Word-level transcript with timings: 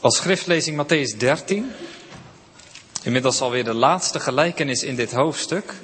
Als 0.00 0.16
schriftlezing 0.16 0.76
Matthäus 0.76 1.16
13. 1.16 1.72
Inmiddels 3.02 3.40
alweer 3.40 3.64
de 3.64 3.74
laatste 3.74 4.20
gelijkenis 4.20 4.82
in 4.82 4.96
dit 4.96 5.12
hoofdstuk. 5.12 5.74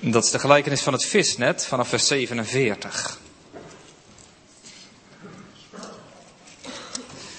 Dat 0.00 0.24
is 0.24 0.30
de 0.30 0.38
gelijkenis 0.38 0.82
van 0.82 0.92
het 0.92 1.04
visnet 1.04 1.66
vanaf 1.66 1.88
vers 1.88 2.06
47. 2.06 3.18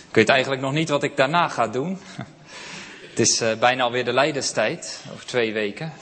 Ik 0.09 0.15
weet 0.15 0.29
eigenlijk 0.29 0.61
nog 0.61 0.71
niet 0.71 0.89
wat 0.89 1.03
ik 1.03 1.17
daarna 1.17 1.47
ga 1.47 1.67
doen. 1.67 1.99
Het 3.09 3.19
is 3.19 3.41
uh, 3.41 3.53
bijna 3.53 3.83
alweer 3.83 4.05
de 4.05 4.13
lijdenstijd, 4.13 4.99
over 5.13 5.25
twee 5.25 5.53
weken. 5.53 5.93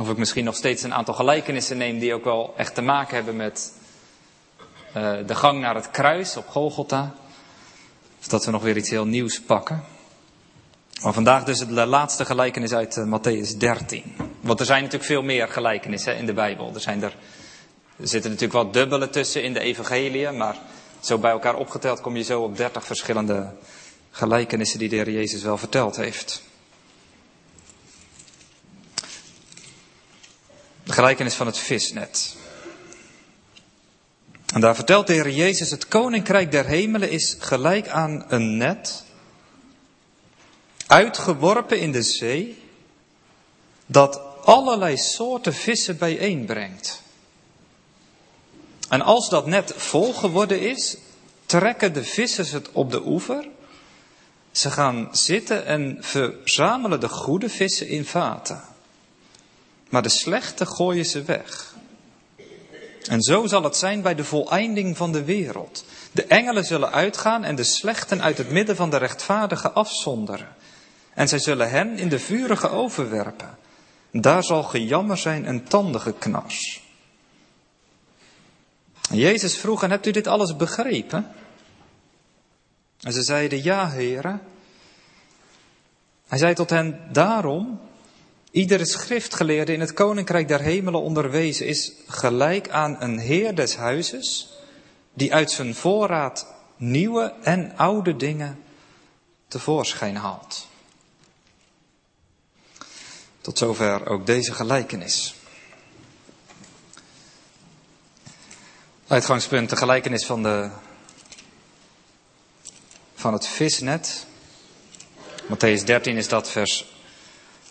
Of 0.00 0.10
ik 0.10 0.16
misschien 0.16 0.44
nog 0.44 0.56
steeds 0.56 0.82
een 0.82 0.94
aantal 0.94 1.14
gelijkenissen 1.14 1.76
neem 1.76 1.98
die 1.98 2.14
ook 2.14 2.24
wel 2.24 2.54
echt 2.56 2.74
te 2.74 2.82
maken 2.82 3.14
hebben 3.14 3.36
met 3.36 3.72
uh, 4.96 5.12
de 5.26 5.34
gang 5.34 5.60
naar 5.60 5.74
het 5.74 5.90
kruis 5.90 6.36
op 6.36 6.48
Golgotha. 6.48 7.14
Of 8.20 8.26
dat 8.26 8.44
we 8.44 8.50
nog 8.50 8.62
weer 8.62 8.76
iets 8.76 8.90
heel 8.90 9.06
nieuws 9.06 9.40
pakken. 9.40 9.84
Maar 11.02 11.12
vandaag 11.12 11.44
dus 11.44 11.58
de 11.58 11.86
laatste 11.86 12.24
gelijkenis 12.24 12.72
uit 12.72 12.96
uh, 12.96 13.18
Matthäus 13.18 13.56
13. 13.56 14.16
Want 14.40 14.60
er 14.60 14.66
zijn 14.66 14.82
natuurlijk 14.82 15.10
veel 15.10 15.22
meer 15.22 15.48
gelijkenissen 15.48 16.16
in 16.16 16.26
de 16.26 16.32
Bijbel. 16.32 16.70
Er, 16.74 16.80
zijn 16.80 17.02
er, 17.02 17.16
er 17.96 18.08
zitten 18.08 18.30
natuurlijk 18.30 18.62
wat 18.62 18.72
dubbele 18.72 19.10
tussen 19.10 19.42
in 19.42 19.52
de 19.52 19.60
evangeliën, 19.60 20.36
maar 20.36 20.56
zo 21.00 21.18
bij 21.18 21.30
elkaar 21.30 21.56
opgeteld 21.56 22.00
kom 22.00 22.16
je 22.16 22.22
zo 22.22 22.42
op 22.42 22.56
30 22.56 22.84
verschillende 22.84 23.52
gelijkenissen 24.10 24.78
die 24.78 24.88
de 24.88 24.96
Heer 24.96 25.10
Jezus 25.10 25.42
wel 25.42 25.58
verteld 25.58 25.96
heeft. 25.96 26.42
De 30.90 30.96
gelijkenis 30.96 31.34
van 31.34 31.46
het 31.46 31.58
visnet. 31.58 32.36
En 34.54 34.60
daar 34.60 34.74
vertelt 34.74 35.06
de 35.06 35.12
Heer 35.12 35.30
Jezus, 35.30 35.70
het 35.70 35.88
koninkrijk 35.88 36.50
der 36.50 36.66
hemelen 36.66 37.10
is 37.10 37.36
gelijk 37.38 37.88
aan 37.88 38.24
een 38.28 38.56
net, 38.56 39.04
uitgeworpen 40.86 41.80
in 41.80 41.92
de 41.92 42.02
zee, 42.02 42.62
dat 43.86 44.20
allerlei 44.44 44.96
soorten 44.96 45.54
vissen 45.54 45.98
bijeenbrengt. 45.98 47.02
En 48.88 49.00
als 49.00 49.28
dat 49.28 49.46
net 49.46 49.72
vol 49.76 50.12
geworden 50.12 50.60
is, 50.60 50.96
trekken 51.46 51.92
de 51.92 52.04
vissers 52.04 52.50
het 52.50 52.72
op 52.72 52.90
de 52.90 53.06
oever. 53.06 53.48
Ze 54.50 54.70
gaan 54.70 55.08
zitten 55.12 55.66
en 55.66 55.96
verzamelen 56.00 57.00
de 57.00 57.08
goede 57.08 57.48
vissen 57.48 57.88
in 57.88 58.04
vaten. 58.04 58.69
Maar 59.90 60.02
de 60.02 60.08
slechte 60.08 60.66
gooien 60.66 61.04
ze 61.04 61.22
weg. 61.22 61.74
En 63.08 63.22
zo 63.22 63.46
zal 63.46 63.62
het 63.62 63.76
zijn 63.76 64.02
bij 64.02 64.14
de 64.14 64.24
voleinding 64.24 64.96
van 64.96 65.12
de 65.12 65.24
wereld. 65.24 65.84
De 66.12 66.24
engelen 66.24 66.64
zullen 66.64 66.92
uitgaan 66.92 67.44
en 67.44 67.54
de 67.54 67.64
slechten 67.64 68.22
uit 68.22 68.38
het 68.38 68.50
midden 68.50 68.76
van 68.76 68.90
de 68.90 68.96
rechtvaardigen 68.96 69.74
afzonderen. 69.74 70.48
En 71.14 71.28
zij 71.28 71.38
zullen 71.38 71.70
hen 71.70 71.98
in 71.98 72.08
de 72.08 72.18
vurige 72.18 72.68
overwerpen. 72.68 73.58
Daar 74.10 74.44
zal 74.44 74.62
gejammer 74.62 75.16
zijn 75.16 75.46
en 75.46 75.64
tandengeknars. 75.64 76.82
Jezus 79.10 79.58
vroeg, 79.58 79.82
en 79.82 79.90
hebt 79.90 80.06
u 80.06 80.10
dit 80.10 80.26
alles 80.26 80.56
begrepen? 80.56 81.26
En 83.00 83.12
ze 83.12 83.22
zeiden, 83.22 83.62
ja, 83.62 83.90
heren. 83.90 84.42
Hij 86.28 86.38
zei 86.38 86.54
tot 86.54 86.70
hen, 86.70 87.00
daarom, 87.12 87.80
iedere 88.50 88.86
schriftgeleerde 88.86 89.72
in 89.72 89.80
het 89.80 89.92
koninkrijk 89.92 90.48
der 90.48 90.60
hemelen 90.60 91.00
onderwezen 91.00 91.66
is 91.66 91.92
gelijk 92.06 92.68
aan 92.68 92.96
een 93.00 93.18
heer 93.18 93.54
des 93.54 93.76
huizes, 93.76 94.48
die 95.14 95.34
uit 95.34 95.50
zijn 95.50 95.74
voorraad 95.74 96.46
nieuwe 96.76 97.34
en 97.42 97.76
oude 97.76 98.16
dingen 98.16 98.62
tevoorschijn 99.48 100.16
haalt. 100.16 100.68
Tot 103.40 103.58
zover 103.58 104.06
ook 104.06 104.26
deze 104.26 104.52
gelijkenis. 104.52 105.34
Uitgangspunt, 109.06 109.70
de 109.70 109.76
gelijkenis 109.76 110.26
van, 110.26 110.42
de, 110.42 110.70
van 113.14 113.32
het 113.32 113.46
visnet. 113.46 114.26
Matthäus 115.42 115.84
13 115.84 116.16
is 116.16 116.28
dat 116.28 116.50
vers 116.50 116.89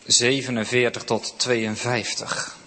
47 0.06 1.04
tot 1.04 1.34
52. 1.38 2.58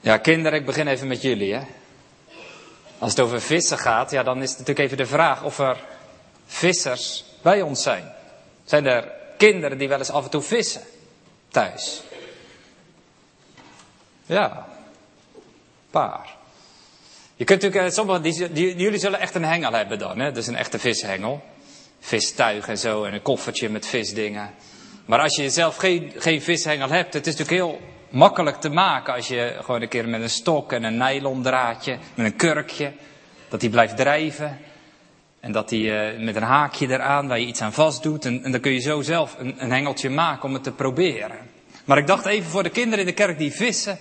Ja, 0.00 0.16
kinderen, 0.16 0.58
ik 0.58 0.66
begin 0.66 0.88
even 0.88 1.08
met 1.08 1.22
jullie. 1.22 1.54
Hè. 1.54 1.66
Als 2.98 3.10
het 3.10 3.20
over 3.20 3.40
vissen 3.40 3.78
gaat, 3.78 4.10
ja, 4.10 4.22
dan 4.22 4.42
is 4.42 4.48
het 4.48 4.58
natuurlijk 4.58 4.86
even 4.86 4.96
de 4.96 5.06
vraag 5.06 5.42
of 5.42 5.58
er 5.58 5.84
vissers 6.46 7.24
bij 7.42 7.62
ons 7.62 7.82
zijn. 7.82 8.12
Zijn 8.64 8.86
er 8.86 9.12
kinderen 9.36 9.78
die 9.78 9.88
wel 9.88 9.98
eens 9.98 10.10
af 10.10 10.24
en 10.24 10.30
toe 10.30 10.42
vissen 10.42 10.82
thuis? 11.48 12.02
Ja, 14.26 14.68
paar. 15.90 16.37
Je 17.38 17.44
kunt 17.44 17.62
natuurlijk, 17.62 17.92
sommigen, 17.92 18.22
die, 18.22 18.52
die, 18.52 18.76
jullie 18.76 18.98
zullen 18.98 19.20
echt 19.20 19.34
een 19.34 19.44
hengel 19.44 19.72
hebben 19.72 19.98
dan, 19.98 20.18
hè? 20.18 20.32
Dus 20.32 20.46
een 20.46 20.56
echte 20.56 20.78
vishengel. 20.78 21.42
Vistuig 22.00 22.68
en 22.68 22.78
zo 22.78 23.04
en 23.04 23.14
een 23.14 23.22
koffertje 23.22 23.68
met 23.68 23.86
visdingen. 23.86 24.50
Maar 25.04 25.20
als 25.20 25.36
je 25.36 25.50
zelf 25.50 25.76
geen, 25.76 26.12
geen 26.16 26.42
vishengel 26.42 26.88
hebt, 26.88 27.14
het 27.14 27.26
is 27.26 27.36
natuurlijk 27.36 27.62
heel 27.62 27.80
makkelijk 28.08 28.56
te 28.56 28.68
maken 28.68 29.14
als 29.14 29.28
je 29.28 29.56
gewoon 29.62 29.82
een 29.82 29.88
keer 29.88 30.08
met 30.08 30.20
een 30.20 30.30
stok 30.30 30.72
en 30.72 30.82
een 30.82 30.96
nylon 30.96 31.42
draadje, 31.42 31.98
met 32.14 32.26
een 32.26 32.36
kurkje, 32.36 32.92
dat 33.48 33.60
die 33.60 33.70
blijft 33.70 33.96
drijven. 33.96 34.58
En 35.40 35.52
dat 35.52 35.68
die 35.68 35.84
uh, 35.84 36.24
met 36.24 36.36
een 36.36 36.42
haakje 36.42 36.88
eraan 36.88 37.28
waar 37.28 37.40
je 37.40 37.46
iets 37.46 37.60
aan 37.60 37.72
vast 37.72 38.02
doet. 38.02 38.24
En, 38.24 38.44
en 38.44 38.50
dan 38.50 38.60
kun 38.60 38.72
je 38.72 38.80
zo 38.80 39.02
zelf 39.02 39.36
een, 39.38 39.54
een 39.58 39.70
hengeltje 39.70 40.10
maken 40.10 40.44
om 40.44 40.54
het 40.54 40.62
te 40.62 40.72
proberen. 40.72 41.36
Maar 41.84 41.98
ik 41.98 42.06
dacht 42.06 42.26
even 42.26 42.50
voor 42.50 42.62
de 42.62 42.70
kinderen 42.70 42.98
in 42.98 43.06
de 43.06 43.12
kerk 43.12 43.38
die 43.38 43.52
vissen. 43.52 43.98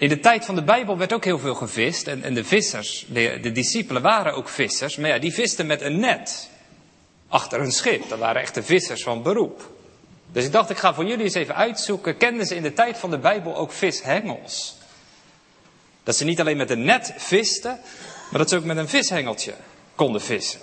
In 0.00 0.08
de 0.08 0.20
tijd 0.20 0.44
van 0.44 0.54
de 0.54 0.62
Bijbel 0.62 0.96
werd 0.96 1.12
ook 1.12 1.24
heel 1.24 1.38
veel 1.38 1.54
gevist. 1.54 2.06
En, 2.06 2.22
en 2.22 2.34
de 2.34 2.44
vissers, 2.44 3.06
de, 3.08 3.38
de 3.42 3.52
discipelen 3.52 4.02
waren 4.02 4.34
ook 4.34 4.48
vissers. 4.48 4.96
Maar 4.96 5.10
ja, 5.10 5.18
die 5.18 5.32
visten 5.32 5.66
met 5.66 5.80
een 5.80 6.00
net. 6.00 6.48
Achter 7.28 7.60
een 7.60 7.72
schip. 7.72 8.08
Dat 8.08 8.18
waren 8.18 8.42
echte 8.42 8.62
vissers 8.62 9.02
van 9.02 9.22
beroep. 9.22 9.70
Dus 10.32 10.44
ik 10.44 10.52
dacht, 10.52 10.70
ik 10.70 10.76
ga 10.76 10.94
voor 10.94 11.04
jullie 11.04 11.24
eens 11.24 11.34
even 11.34 11.54
uitzoeken. 11.54 12.16
Kenden 12.16 12.46
ze 12.46 12.54
in 12.54 12.62
de 12.62 12.72
tijd 12.72 12.98
van 12.98 13.10
de 13.10 13.18
Bijbel 13.18 13.56
ook 13.56 13.72
vishengels? 13.72 14.76
Dat 16.02 16.16
ze 16.16 16.24
niet 16.24 16.40
alleen 16.40 16.56
met 16.56 16.70
een 16.70 16.84
net 16.84 17.14
visten, 17.16 17.78
maar 18.30 18.38
dat 18.38 18.48
ze 18.48 18.56
ook 18.56 18.64
met 18.64 18.76
een 18.76 18.88
vishengeltje 18.88 19.54
konden 19.94 20.20
vissen. 20.20 20.60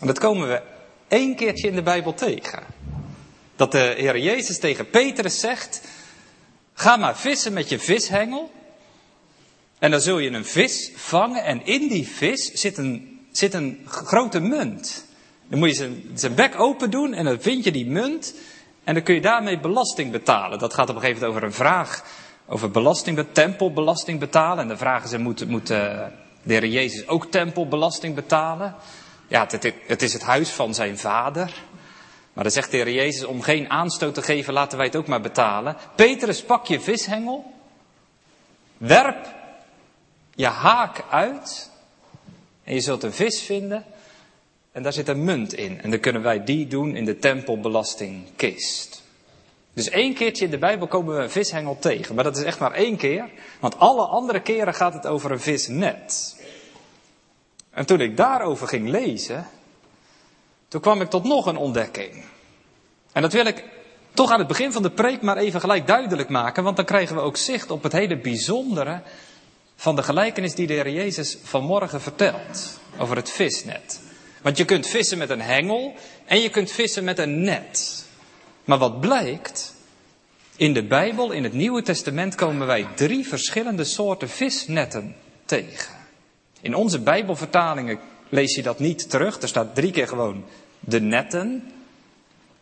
En 0.00 0.06
dat 0.06 0.18
komen 0.18 0.48
we 0.48 0.62
één 1.08 1.36
keertje 1.36 1.68
in 1.68 1.74
de 1.74 1.82
Bijbel 1.82 2.14
tegen. 2.14 2.62
Dat 3.56 3.72
de 3.72 3.94
Heer 3.96 4.18
Jezus 4.18 4.58
tegen 4.58 4.90
Petrus 4.90 5.40
zegt: 5.40 5.80
Ga 6.78 6.96
maar 6.96 7.16
vissen 7.16 7.52
met 7.52 7.68
je 7.68 7.78
vishengel. 7.78 8.50
En 9.78 9.90
dan 9.90 10.00
zul 10.00 10.18
je 10.18 10.30
een 10.30 10.44
vis 10.44 10.92
vangen. 10.96 11.44
En 11.44 11.66
in 11.66 11.88
die 11.88 12.08
vis 12.08 12.52
zit 12.52 12.76
een, 12.76 13.20
zit 13.32 13.54
een 13.54 13.86
grote 13.86 14.40
munt. 14.40 15.04
Dan 15.48 15.58
moet 15.58 15.68
je 15.68 15.74
zijn, 15.74 16.02
zijn 16.14 16.34
bek 16.34 16.60
open 16.60 16.90
doen 16.90 17.14
en 17.14 17.24
dan 17.24 17.40
vind 17.40 17.64
je 17.64 17.70
die 17.70 17.86
munt. 17.86 18.34
En 18.84 18.94
dan 18.94 19.02
kun 19.02 19.14
je 19.14 19.20
daarmee 19.20 19.60
belasting 19.60 20.12
betalen. 20.12 20.58
Dat 20.58 20.74
gaat 20.74 20.88
op 20.88 20.94
een 20.94 21.00
gegeven 21.00 21.20
moment 21.20 21.36
over 21.36 21.48
een 21.48 21.64
vraag 21.64 22.04
over 22.46 22.70
belasting, 22.70 23.26
tempelbelasting 23.32 24.18
betalen. 24.18 24.62
En 24.62 24.68
de 24.68 24.76
vraag 24.76 25.04
is, 25.04 25.16
moet, 25.16 25.48
moet 25.48 25.66
de 25.66 26.10
Heer 26.46 26.66
Jezus 26.66 27.08
ook 27.08 27.30
tempelbelasting 27.30 28.14
betalen? 28.14 28.74
Ja, 29.28 29.46
het, 29.48 29.72
het 29.86 30.02
is 30.02 30.12
het 30.12 30.22
huis 30.22 30.50
van 30.50 30.74
zijn 30.74 30.98
vader. 30.98 31.52
Maar 32.38 32.46
dan 32.46 32.56
zegt 32.56 32.70
de 32.70 32.76
Heer 32.76 32.90
Jezus, 32.90 33.24
om 33.24 33.42
geen 33.42 33.70
aanstoot 33.70 34.14
te 34.14 34.22
geven, 34.22 34.52
laten 34.52 34.78
wij 34.78 34.86
het 34.86 34.96
ook 34.96 35.06
maar 35.06 35.20
betalen. 35.20 35.76
Petrus, 35.94 36.42
pak 36.42 36.66
je 36.66 36.80
vishengel. 36.80 37.52
Werp 38.76 39.26
je 40.34 40.46
haak 40.46 41.04
uit. 41.10 41.70
En 42.64 42.74
je 42.74 42.80
zult 42.80 43.02
een 43.02 43.12
vis 43.12 43.40
vinden. 43.40 43.84
En 44.72 44.82
daar 44.82 44.92
zit 44.92 45.08
een 45.08 45.24
munt 45.24 45.54
in. 45.54 45.80
En 45.80 45.90
dan 45.90 46.00
kunnen 46.00 46.22
wij 46.22 46.44
die 46.44 46.66
doen 46.66 46.96
in 46.96 47.04
de 47.04 47.18
tempelbelastingkist. 47.18 49.02
Dus 49.72 49.88
één 49.88 50.14
keertje 50.14 50.44
in 50.44 50.50
de 50.50 50.58
Bijbel 50.58 50.86
komen 50.86 51.16
we 51.16 51.22
een 51.22 51.30
vishengel 51.30 51.78
tegen. 51.78 52.14
Maar 52.14 52.24
dat 52.24 52.36
is 52.36 52.44
echt 52.44 52.58
maar 52.58 52.72
één 52.72 52.96
keer. 52.96 53.30
Want 53.60 53.78
alle 53.78 54.06
andere 54.06 54.40
keren 54.40 54.74
gaat 54.74 54.94
het 54.94 55.06
over 55.06 55.30
een 55.30 55.40
visnet. 55.40 56.36
En 57.70 57.86
toen 57.86 58.00
ik 58.00 58.16
daarover 58.16 58.68
ging 58.68 58.88
lezen. 58.88 59.46
Toen 60.68 60.80
kwam 60.80 61.00
ik 61.00 61.10
tot 61.10 61.24
nog 61.24 61.46
een 61.46 61.56
ontdekking. 61.56 62.24
En 63.12 63.22
dat 63.22 63.32
wil 63.32 63.46
ik 63.46 63.64
toch 64.14 64.30
aan 64.30 64.38
het 64.38 64.48
begin 64.48 64.72
van 64.72 64.82
de 64.82 64.90
preek 64.90 65.22
maar 65.22 65.36
even 65.36 65.60
gelijk 65.60 65.86
duidelijk 65.86 66.28
maken. 66.28 66.64
Want 66.64 66.76
dan 66.76 66.84
krijgen 66.84 67.16
we 67.16 67.22
ook 67.22 67.36
zicht 67.36 67.70
op 67.70 67.82
het 67.82 67.92
hele 67.92 68.18
bijzondere 68.18 69.02
van 69.76 69.96
de 69.96 70.02
gelijkenis 70.02 70.54
die 70.54 70.66
de 70.66 70.72
Heer 70.72 70.90
Jezus 70.90 71.38
vanmorgen 71.42 72.00
vertelt 72.00 72.80
over 72.98 73.16
het 73.16 73.30
visnet. 73.30 74.00
Want 74.42 74.56
je 74.56 74.64
kunt 74.64 74.86
vissen 74.86 75.18
met 75.18 75.30
een 75.30 75.40
hengel 75.40 75.94
en 76.24 76.40
je 76.40 76.50
kunt 76.50 76.70
vissen 76.70 77.04
met 77.04 77.18
een 77.18 77.40
net. 77.40 78.04
Maar 78.64 78.78
wat 78.78 79.00
blijkt, 79.00 79.74
in 80.56 80.72
de 80.72 80.84
Bijbel, 80.84 81.30
in 81.30 81.44
het 81.44 81.52
Nieuwe 81.52 81.82
Testament, 81.82 82.34
komen 82.34 82.66
wij 82.66 82.86
drie 82.94 83.28
verschillende 83.28 83.84
soorten 83.84 84.28
visnetten 84.28 85.16
tegen. 85.44 85.94
In 86.60 86.74
onze 86.74 87.00
Bijbelvertalingen 87.00 87.98
lees 88.28 88.54
je 88.54 88.62
dat 88.62 88.78
niet 88.78 89.10
terug. 89.10 89.40
Er 89.40 89.48
staat 89.48 89.74
drie 89.74 89.90
keer 89.90 90.08
gewoon 90.08 90.44
de 90.80 91.00
netten. 91.00 91.72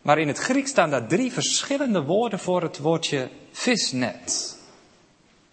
Maar 0.01 0.19
in 0.19 0.27
het 0.27 0.37
Grieks 0.37 0.69
staan 0.69 0.89
daar 0.89 1.07
drie 1.07 1.31
verschillende 1.31 2.03
woorden 2.03 2.39
voor 2.39 2.61
het 2.61 2.77
woordje 2.77 3.29
visnet. 3.51 4.57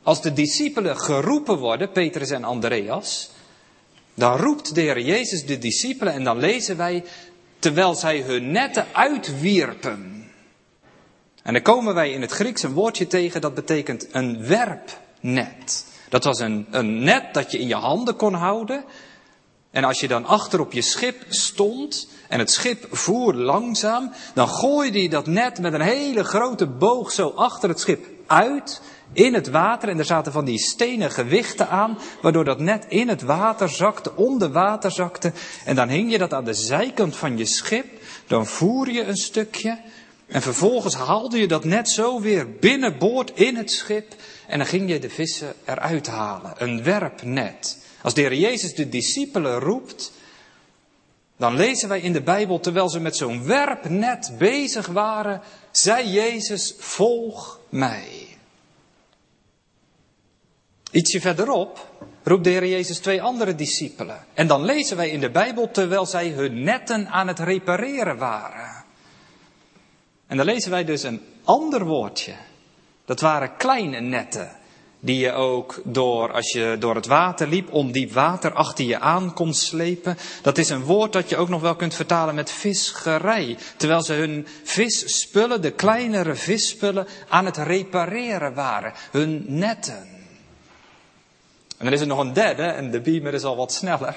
Als 0.02 0.22
de 0.22 0.32
discipelen 0.32 0.98
geroepen 0.98 1.58
worden, 1.58 1.90
Petrus 1.90 2.30
en 2.30 2.44
Andreas, 2.44 3.30
dan 4.14 4.36
roept 4.36 4.74
de 4.74 4.80
Heer 4.80 5.00
Jezus 5.00 5.46
de 5.46 5.58
discipelen 5.58 6.12
en 6.12 6.24
dan 6.24 6.38
lezen 6.38 6.76
wij, 6.76 7.04
terwijl 7.58 7.94
zij 7.94 8.20
hun 8.20 8.50
netten 8.50 8.86
uitwierpen. 8.92 10.30
En 11.42 11.52
dan 11.52 11.62
komen 11.62 11.94
wij 11.94 12.12
in 12.12 12.20
het 12.20 12.30
Grieks 12.30 12.62
een 12.62 12.72
woordje 12.72 13.06
tegen 13.06 13.40
dat 13.40 13.54
betekent 13.54 14.08
een 14.12 14.46
werpnet. 14.46 15.86
Dat 16.08 16.24
was 16.24 16.38
een, 16.38 16.66
een 16.70 17.02
net 17.02 17.34
dat 17.34 17.50
je 17.50 17.58
in 17.58 17.68
je 17.68 17.74
handen 17.74 18.16
kon 18.16 18.34
houden. 18.34 18.84
En 19.74 19.84
als 19.84 20.00
je 20.00 20.08
dan 20.08 20.24
achter 20.24 20.60
op 20.60 20.72
je 20.72 20.82
schip 20.82 21.24
stond 21.28 22.08
en 22.28 22.38
het 22.38 22.50
schip 22.50 22.86
voer 22.90 23.34
langzaam, 23.34 24.12
dan 24.34 24.48
gooide 24.48 25.02
je 25.02 25.08
dat 25.08 25.26
net 25.26 25.60
met 25.60 25.72
een 25.72 25.80
hele 25.80 26.24
grote 26.24 26.66
boog 26.66 27.12
zo 27.12 27.28
achter 27.28 27.68
het 27.68 27.80
schip 27.80 28.06
uit 28.26 28.80
in 29.12 29.34
het 29.34 29.50
water. 29.50 29.88
En 29.88 29.98
er 29.98 30.04
zaten 30.04 30.32
van 30.32 30.44
die 30.44 30.58
stenen 30.58 31.10
gewichten 31.10 31.68
aan, 31.68 31.98
waardoor 32.22 32.44
dat 32.44 32.58
net 32.58 32.84
in 32.88 33.08
het 33.08 33.22
water 33.22 33.68
zakte, 33.68 34.16
onder 34.16 34.52
water 34.52 34.90
zakte. 34.90 35.32
En 35.64 35.74
dan 35.74 35.88
hing 35.88 36.10
je 36.10 36.18
dat 36.18 36.32
aan 36.32 36.44
de 36.44 36.54
zijkant 36.54 37.16
van 37.16 37.38
je 37.38 37.46
schip, 37.46 37.86
dan 38.26 38.46
voer 38.46 38.90
je 38.90 39.02
een 39.02 39.16
stukje. 39.16 39.78
En 40.26 40.42
vervolgens 40.42 40.94
haalde 40.94 41.38
je 41.38 41.48
dat 41.48 41.64
net 41.64 41.88
zo 41.88 42.20
weer 42.20 42.50
binnenboord 42.58 43.32
in 43.34 43.56
het 43.56 43.70
schip. 43.70 44.14
En 44.46 44.58
dan 44.58 44.66
ging 44.66 44.90
je 44.90 44.98
de 44.98 45.10
vissen 45.10 45.54
eruit 45.64 46.06
halen. 46.06 46.52
Een 46.58 46.82
werpnet. 46.82 47.82
Als 48.04 48.14
de 48.14 48.20
Heer 48.20 48.34
Jezus 48.34 48.74
de 48.74 48.88
discipelen 48.88 49.58
roept, 49.58 50.12
dan 51.36 51.56
lezen 51.56 51.88
wij 51.88 52.00
in 52.00 52.12
de 52.12 52.22
Bijbel, 52.22 52.60
terwijl 52.60 52.88
ze 52.88 53.00
met 53.00 53.16
zo'n 53.16 53.44
werpnet 53.44 54.34
bezig 54.38 54.86
waren, 54.86 55.40
zei 55.70 56.08
Jezus, 56.08 56.74
volg 56.78 57.60
mij. 57.68 58.36
Ietsje 60.90 61.20
verderop 61.20 61.88
roept 62.22 62.44
de 62.44 62.50
Heer 62.50 62.66
Jezus 62.66 62.98
twee 62.98 63.22
andere 63.22 63.54
discipelen. 63.54 64.24
En 64.34 64.46
dan 64.46 64.64
lezen 64.64 64.96
wij 64.96 65.08
in 65.08 65.20
de 65.20 65.30
Bijbel, 65.30 65.70
terwijl 65.70 66.06
zij 66.06 66.28
hun 66.28 66.62
netten 66.62 67.08
aan 67.08 67.28
het 67.28 67.38
repareren 67.38 68.16
waren. 68.16 68.84
En 70.26 70.36
dan 70.36 70.46
lezen 70.46 70.70
wij 70.70 70.84
dus 70.84 71.02
een 71.02 71.20
ander 71.44 71.84
woordje. 71.84 72.34
Dat 73.04 73.20
waren 73.20 73.56
kleine 73.56 74.00
netten. 74.00 74.62
Die 75.04 75.18
je 75.18 75.32
ook 75.32 75.80
door, 75.84 76.32
als 76.32 76.52
je 76.52 76.76
door 76.78 76.94
het 76.94 77.06
water 77.06 77.48
liep, 77.48 77.72
om 77.72 77.92
diep 77.92 78.12
water 78.12 78.52
achter 78.52 78.84
je 78.84 79.00
aan 79.00 79.34
kon 79.34 79.54
slepen. 79.54 80.16
Dat 80.42 80.58
is 80.58 80.68
een 80.68 80.82
woord 80.82 81.12
dat 81.12 81.28
je 81.28 81.36
ook 81.36 81.48
nog 81.48 81.60
wel 81.60 81.76
kunt 81.76 81.94
vertalen 81.94 82.34
met 82.34 82.50
visgerij. 82.50 83.56
Terwijl 83.76 84.02
ze 84.02 84.12
hun 84.12 84.46
visspullen, 84.62 85.62
de 85.62 85.70
kleinere 85.70 86.34
visspullen, 86.34 87.06
aan 87.28 87.44
het 87.44 87.56
repareren 87.56 88.54
waren. 88.54 88.92
Hun 89.10 89.44
netten. 89.48 90.08
En 91.78 91.84
dan 91.84 91.92
is 91.92 92.00
er 92.00 92.06
nog 92.06 92.18
een 92.18 92.32
derde, 92.32 92.62
en 92.62 92.90
de 92.90 93.00
beamer 93.00 93.34
is 93.34 93.44
al 93.44 93.56
wat 93.56 93.72
sneller. 93.72 94.16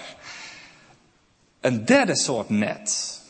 Een 1.61 1.85
derde 1.85 2.17
soort 2.17 2.49
net. 2.49 3.21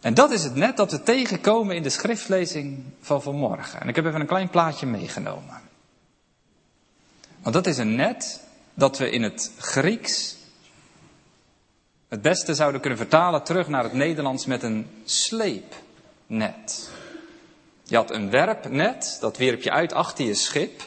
En 0.00 0.14
dat 0.14 0.30
is 0.30 0.44
het 0.44 0.54
net 0.54 0.76
dat 0.76 0.90
we 0.90 1.02
tegenkomen 1.02 1.76
in 1.76 1.82
de 1.82 1.90
schriftlezing 1.90 2.82
van 3.00 3.22
vanmorgen. 3.22 3.80
En 3.80 3.88
ik 3.88 3.96
heb 3.96 4.06
even 4.06 4.20
een 4.20 4.26
klein 4.26 4.50
plaatje 4.50 4.86
meegenomen. 4.86 5.63
Want 7.44 7.56
dat 7.56 7.66
is 7.66 7.78
een 7.78 7.94
net 7.94 8.40
dat 8.74 8.98
we 8.98 9.10
in 9.10 9.22
het 9.22 9.50
Grieks 9.58 10.36
het 12.08 12.22
beste 12.22 12.54
zouden 12.54 12.80
kunnen 12.80 12.98
vertalen 12.98 13.42
terug 13.42 13.68
naar 13.68 13.82
het 13.82 13.92
Nederlands 13.92 14.46
met 14.46 14.62
een 14.62 14.86
sleepnet. 15.04 16.90
Je 17.84 17.96
had 17.96 18.10
een 18.10 18.30
werpnet, 18.30 19.16
dat 19.20 19.36
wierp 19.36 19.62
je 19.62 19.70
uit 19.70 19.92
achter 19.92 20.24
je 20.24 20.34
schip. 20.34 20.82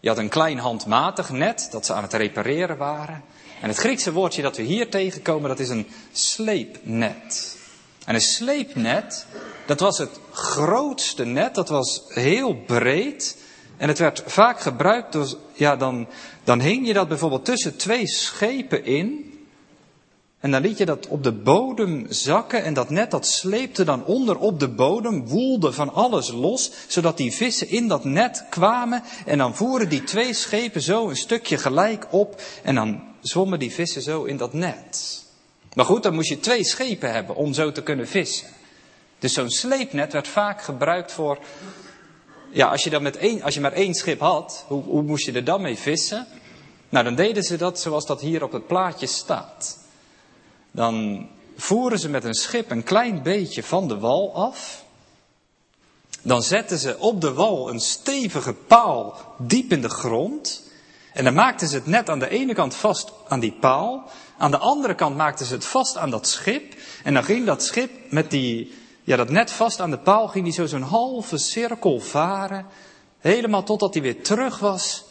Je 0.00 0.08
had 0.08 0.18
een 0.18 0.28
klein 0.28 0.58
handmatig 0.58 1.30
net, 1.30 1.68
dat 1.70 1.86
ze 1.86 1.92
aan 1.92 2.02
het 2.02 2.12
repareren 2.12 2.76
waren. 2.76 3.22
En 3.60 3.68
het 3.68 3.78
Griekse 3.78 4.12
woordje 4.12 4.42
dat 4.42 4.56
we 4.56 4.62
hier 4.62 4.90
tegenkomen, 4.90 5.48
dat 5.48 5.60
is 5.60 5.68
een 5.68 5.86
sleepnet. 6.12 7.56
En 8.04 8.14
een 8.14 8.20
sleepnet, 8.20 9.26
dat 9.66 9.80
was 9.80 9.98
het 9.98 10.20
grootste 10.32 11.24
net, 11.24 11.54
dat 11.54 11.68
was 11.68 12.02
heel 12.08 12.54
breed. 12.54 13.36
En 13.80 13.88
het 13.88 13.98
werd 13.98 14.22
vaak 14.26 14.60
gebruikt 14.60 15.12
door, 15.12 15.36
ja, 15.52 15.76
dan, 15.76 16.08
dan 16.44 16.60
hing 16.60 16.86
je 16.86 16.92
dat 16.92 17.08
bijvoorbeeld 17.08 17.44
tussen 17.44 17.76
twee 17.76 18.06
schepen 18.06 18.84
in. 18.84 19.38
En 20.40 20.50
dan 20.50 20.62
liet 20.62 20.78
je 20.78 20.84
dat 20.84 21.06
op 21.06 21.22
de 21.22 21.32
bodem 21.32 22.06
zakken 22.08 22.64
en 22.64 22.74
dat 22.74 22.90
net 22.90 23.10
dat 23.10 23.26
sleepte 23.26 23.84
dan 23.84 24.04
onder 24.04 24.38
op 24.38 24.60
de 24.60 24.68
bodem, 24.68 25.26
woelde 25.26 25.72
van 25.72 25.92
alles 25.92 26.30
los, 26.30 26.70
zodat 26.86 27.16
die 27.16 27.32
vissen 27.32 27.68
in 27.68 27.88
dat 27.88 28.04
net 28.04 28.44
kwamen 28.50 29.02
en 29.26 29.38
dan 29.38 29.56
voeren 29.56 29.88
die 29.88 30.04
twee 30.04 30.34
schepen 30.34 30.80
zo 30.80 31.08
een 31.08 31.16
stukje 31.16 31.58
gelijk 31.58 32.06
op 32.10 32.42
en 32.62 32.74
dan 32.74 33.02
zwommen 33.20 33.58
die 33.58 33.72
vissen 33.72 34.02
zo 34.02 34.24
in 34.24 34.36
dat 34.36 34.52
net. 34.52 35.24
Maar 35.74 35.84
goed, 35.84 36.02
dan 36.02 36.14
moest 36.14 36.28
je 36.28 36.40
twee 36.40 36.64
schepen 36.64 37.12
hebben 37.12 37.36
om 37.36 37.52
zo 37.52 37.72
te 37.72 37.82
kunnen 37.82 38.08
vissen. 38.08 38.48
Dus 39.18 39.32
zo'n 39.32 39.50
sleepnet 39.50 40.12
werd 40.12 40.28
vaak 40.28 40.62
gebruikt 40.62 41.12
voor, 41.12 41.38
ja, 42.50 42.68
als 42.68 42.84
je, 42.84 42.90
dan 42.90 43.02
met 43.02 43.16
één, 43.16 43.42
als 43.42 43.54
je 43.54 43.60
maar 43.60 43.72
één 43.72 43.94
schip 43.94 44.20
had, 44.20 44.64
hoe, 44.68 44.82
hoe 44.82 45.02
moest 45.02 45.26
je 45.26 45.32
er 45.32 45.44
dan 45.44 45.60
mee 45.60 45.78
vissen? 45.78 46.26
Nou, 46.88 47.04
dan 47.04 47.14
deden 47.14 47.42
ze 47.42 47.56
dat 47.56 47.80
zoals 47.80 48.06
dat 48.06 48.20
hier 48.20 48.42
op 48.42 48.52
het 48.52 48.66
plaatje 48.66 49.06
staat. 49.06 49.78
Dan 50.70 51.28
voeren 51.56 51.98
ze 51.98 52.08
met 52.08 52.24
een 52.24 52.34
schip 52.34 52.70
een 52.70 52.82
klein 52.82 53.22
beetje 53.22 53.62
van 53.62 53.88
de 53.88 53.98
wal 53.98 54.34
af. 54.34 54.84
Dan 56.22 56.42
zetten 56.42 56.78
ze 56.78 56.98
op 56.98 57.20
de 57.20 57.32
wal 57.32 57.70
een 57.70 57.80
stevige 57.80 58.52
paal 58.52 59.18
diep 59.38 59.72
in 59.72 59.80
de 59.80 59.88
grond. 59.88 60.62
En 61.12 61.24
dan 61.24 61.34
maakten 61.34 61.68
ze 61.68 61.74
het 61.74 61.86
net 61.86 62.08
aan 62.08 62.18
de 62.18 62.28
ene 62.28 62.54
kant 62.54 62.74
vast 62.74 63.12
aan 63.28 63.40
die 63.40 63.56
paal. 63.60 64.10
Aan 64.38 64.50
de 64.50 64.58
andere 64.58 64.94
kant 64.94 65.16
maakten 65.16 65.46
ze 65.46 65.54
het 65.54 65.64
vast 65.64 65.96
aan 65.96 66.10
dat 66.10 66.26
schip. 66.26 66.74
En 67.04 67.14
dan 67.14 67.24
ging 67.24 67.46
dat 67.46 67.62
schip 67.62 67.90
met 68.10 68.30
die, 68.30 68.74
ja, 69.10 69.16
dat 69.16 69.30
net 69.30 69.50
vast 69.50 69.80
aan 69.80 69.90
de 69.90 69.98
paal, 69.98 70.28
ging 70.28 70.44
die 70.44 70.52
zo 70.52 70.66
zo'n 70.66 70.82
halve 70.82 71.38
cirkel 71.38 72.00
varen. 72.00 72.66
Helemaal 73.18 73.62
totdat 73.62 73.94
hij 73.94 74.02
weer 74.02 74.22
terug 74.22 74.58
was 74.58 75.04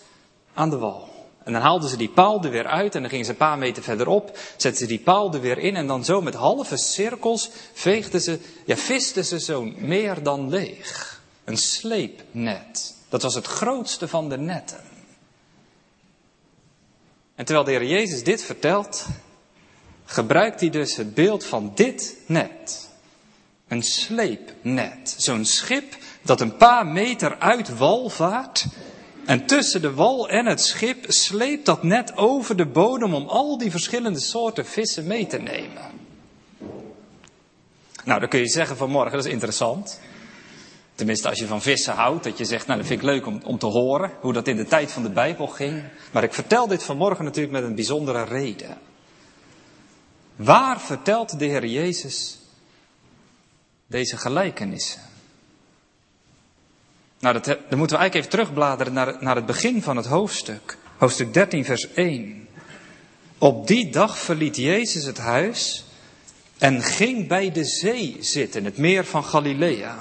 aan 0.53 0.69
de 0.69 0.77
wal. 0.77 1.09
En 1.43 1.53
dan 1.53 1.61
haalden 1.61 1.89
ze 1.89 1.97
die 1.97 2.09
paal 2.09 2.43
er 2.43 2.49
weer 2.49 2.67
uit 2.67 2.95
en 2.95 3.01
dan 3.01 3.09
gingen 3.09 3.25
ze 3.25 3.31
een 3.31 3.37
paar 3.37 3.57
meter 3.57 3.83
verderop, 3.83 4.37
zetten 4.57 4.81
ze 4.81 4.85
die 4.85 4.99
paal 4.99 5.33
er 5.33 5.41
weer 5.41 5.57
in 5.57 5.75
en 5.75 5.87
dan 5.87 6.05
zo 6.05 6.21
met 6.21 6.33
halve 6.33 6.77
cirkels 6.77 7.49
veegden 7.73 8.21
ze, 8.21 8.39
ja, 8.65 8.75
visten 8.75 9.25
ze 9.25 9.39
zo 9.39 9.63
meer 9.63 10.23
dan 10.23 10.49
leeg. 10.49 11.21
Een 11.43 11.57
sleepnet. 11.57 12.95
Dat 13.09 13.21
was 13.21 13.35
het 13.35 13.45
grootste 13.45 14.07
van 14.07 14.29
de 14.29 14.37
netten. 14.37 14.83
En 17.35 17.45
terwijl 17.45 17.65
de 17.65 17.71
Heer 17.71 17.85
Jezus 17.85 18.23
dit 18.23 18.43
vertelt, 18.43 19.05
gebruikt 20.05 20.59
hij 20.59 20.69
dus 20.69 20.95
het 20.95 21.13
beeld 21.13 21.45
van 21.45 21.71
dit 21.75 22.15
net. 22.25 22.88
Een 23.69 23.83
sleepnet. 23.83 25.15
Zo'n 25.17 25.45
schip 25.45 25.97
dat 26.21 26.41
een 26.41 26.57
paar 26.57 26.87
meter 26.87 27.39
uit 27.39 27.77
wal 27.77 28.09
vaart 28.09 28.65
en 29.25 29.45
tussen 29.45 29.81
de 29.81 29.93
wal 29.93 30.29
en 30.29 30.45
het 30.45 30.61
schip 30.61 31.05
sleept 31.07 31.65
dat 31.65 31.83
net 31.83 32.17
over 32.17 32.55
de 32.55 32.65
bodem 32.65 33.13
om 33.13 33.27
al 33.27 33.57
die 33.57 33.71
verschillende 33.71 34.19
soorten 34.19 34.65
vissen 34.65 35.07
mee 35.07 35.27
te 35.27 35.37
nemen. 35.37 35.81
Nou, 38.03 38.19
dan 38.19 38.29
kun 38.29 38.39
je 38.39 38.49
zeggen 38.49 38.77
vanmorgen, 38.77 39.11
dat 39.11 39.25
is 39.25 39.31
interessant. 39.31 39.99
Tenminste, 40.95 41.29
als 41.29 41.39
je 41.39 41.47
van 41.47 41.61
vissen 41.61 41.93
houdt, 41.93 42.23
dat 42.23 42.37
je 42.37 42.45
zegt, 42.45 42.67
nou, 42.67 42.79
dat 42.79 42.87
vind 42.87 42.99
ik 42.99 43.05
leuk 43.05 43.25
om, 43.25 43.41
om 43.43 43.57
te 43.57 43.65
horen, 43.65 44.11
hoe 44.19 44.33
dat 44.33 44.47
in 44.47 44.55
de 44.55 44.65
tijd 44.65 44.91
van 44.91 45.03
de 45.03 45.09
Bijbel 45.09 45.47
ging. 45.47 45.83
Maar 46.11 46.23
ik 46.23 46.33
vertel 46.33 46.67
dit 46.67 46.83
vanmorgen 46.83 47.25
natuurlijk 47.25 47.53
met 47.53 47.63
een 47.63 47.75
bijzondere 47.75 48.23
reden. 48.23 48.77
Waar 50.35 50.81
vertelt 50.81 51.39
de 51.39 51.45
Heer 51.45 51.65
Jezus 51.65 52.38
deze 53.89 54.17
gelijkenissen? 54.17 55.01
Nou, 57.19 57.33
dat, 57.33 57.45
dan 57.45 57.77
moeten 57.77 57.97
we 57.97 58.01
eigenlijk 58.01 58.15
even 58.15 58.29
terugbladeren 58.29 58.93
naar, 58.93 59.17
naar 59.19 59.35
het 59.35 59.45
begin 59.45 59.81
van 59.81 59.97
het 59.97 60.05
hoofdstuk. 60.05 60.77
Hoofdstuk 60.97 61.33
13, 61.33 61.65
vers 61.65 61.93
1. 61.93 62.47
Op 63.37 63.67
die 63.67 63.89
dag 63.89 64.17
verliet 64.17 64.55
Jezus 64.55 65.05
het 65.05 65.17
huis 65.17 65.85
en 66.57 66.83
ging 66.83 67.27
bij 67.27 67.51
de 67.51 67.63
zee 67.63 68.17
zitten, 68.19 68.65
het 68.65 68.77
meer 68.77 69.05
van 69.05 69.23
Galilea. 69.23 69.97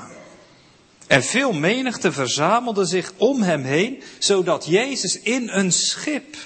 En 1.07 1.23
veel 1.23 1.53
menigte 1.53 2.13
verzamelde 2.13 2.85
zich 2.85 3.13
om 3.17 3.43
hem 3.43 3.63
heen, 3.63 4.03
zodat 4.19 4.67
Jezus 4.67 5.21
in 5.21 5.49
een 5.49 5.73
schip 5.73 6.37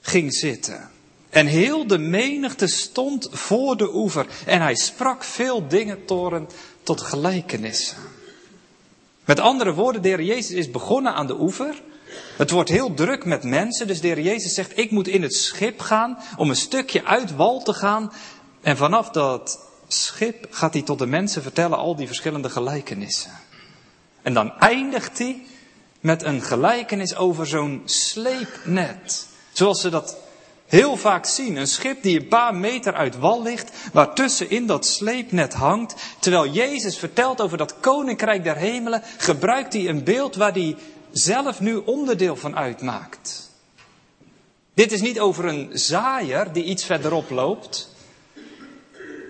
ging 0.00 0.34
zitten. 0.34 0.90
En 1.30 1.46
heel 1.46 1.86
de 1.86 1.98
menigte 1.98 2.66
stond 2.66 3.28
voor 3.30 3.76
de 3.76 3.94
oever. 3.94 4.26
En 4.46 4.60
hij 4.60 4.74
sprak 4.74 5.24
veel 5.24 5.68
dingen 5.68 6.04
toren 6.04 6.48
tot 6.82 7.00
gelijkenissen. 7.00 7.96
Met 9.24 9.40
andere 9.40 9.74
woorden, 9.74 10.02
de 10.02 10.24
Jezus 10.24 10.50
is 10.50 10.70
begonnen 10.70 11.14
aan 11.14 11.26
de 11.26 11.40
oever. 11.40 11.82
Het 12.36 12.50
wordt 12.50 12.70
heel 12.70 12.94
druk 12.94 13.24
met 13.24 13.42
mensen, 13.44 13.86
dus 13.86 14.00
de 14.00 14.22
Jezus 14.22 14.54
zegt, 14.54 14.78
ik 14.78 14.90
moet 14.90 15.08
in 15.08 15.22
het 15.22 15.34
schip 15.34 15.80
gaan 15.80 16.18
om 16.36 16.50
een 16.50 16.56
stukje 16.56 17.04
uit 17.04 17.36
wal 17.36 17.62
te 17.62 17.74
gaan. 17.74 18.12
En 18.60 18.76
vanaf 18.76 19.10
dat 19.10 19.60
schip 19.88 20.46
gaat 20.50 20.72
hij 20.72 20.82
tot 20.82 20.98
de 20.98 21.06
mensen 21.06 21.42
vertellen 21.42 21.78
al 21.78 21.96
die 21.96 22.06
verschillende 22.06 22.50
gelijkenissen. 22.50 23.30
En 24.22 24.34
dan 24.34 24.58
eindigt 24.58 25.18
hij 25.18 25.42
met 26.00 26.22
een 26.22 26.42
gelijkenis 26.42 27.16
over 27.16 27.46
zo'n 27.46 27.82
sleepnet. 27.84 29.26
Zoals 29.52 29.80
ze 29.80 29.88
dat 29.88 30.16
heel 30.70 30.96
vaak 30.96 31.26
zien. 31.26 31.56
Een 31.56 31.66
schip 31.66 32.02
die 32.02 32.20
een 32.20 32.28
paar 32.28 32.54
meter 32.54 32.94
uit 32.94 33.18
wal 33.18 33.42
ligt, 33.42 33.70
waar 33.92 34.14
tussenin 34.14 34.66
dat 34.66 34.86
sleepnet 34.86 35.54
hangt. 35.54 35.94
Terwijl 36.18 36.52
Jezus 36.52 36.98
vertelt 36.98 37.40
over 37.40 37.58
dat 37.58 37.80
koninkrijk 37.80 38.44
der 38.44 38.56
hemelen, 38.56 39.02
gebruikt 39.16 39.72
hij 39.72 39.88
een 39.88 40.04
beeld 40.04 40.36
waar 40.36 40.52
hij 40.52 40.76
zelf 41.12 41.60
nu 41.60 41.76
onderdeel 41.76 42.36
van 42.36 42.56
uitmaakt. 42.56 43.50
Dit 44.74 44.92
is 44.92 45.00
niet 45.00 45.20
over 45.20 45.44
een 45.44 45.70
zaaier 45.72 46.52
die 46.52 46.64
iets 46.64 46.84
verderop 46.84 47.30
loopt. 47.30 47.94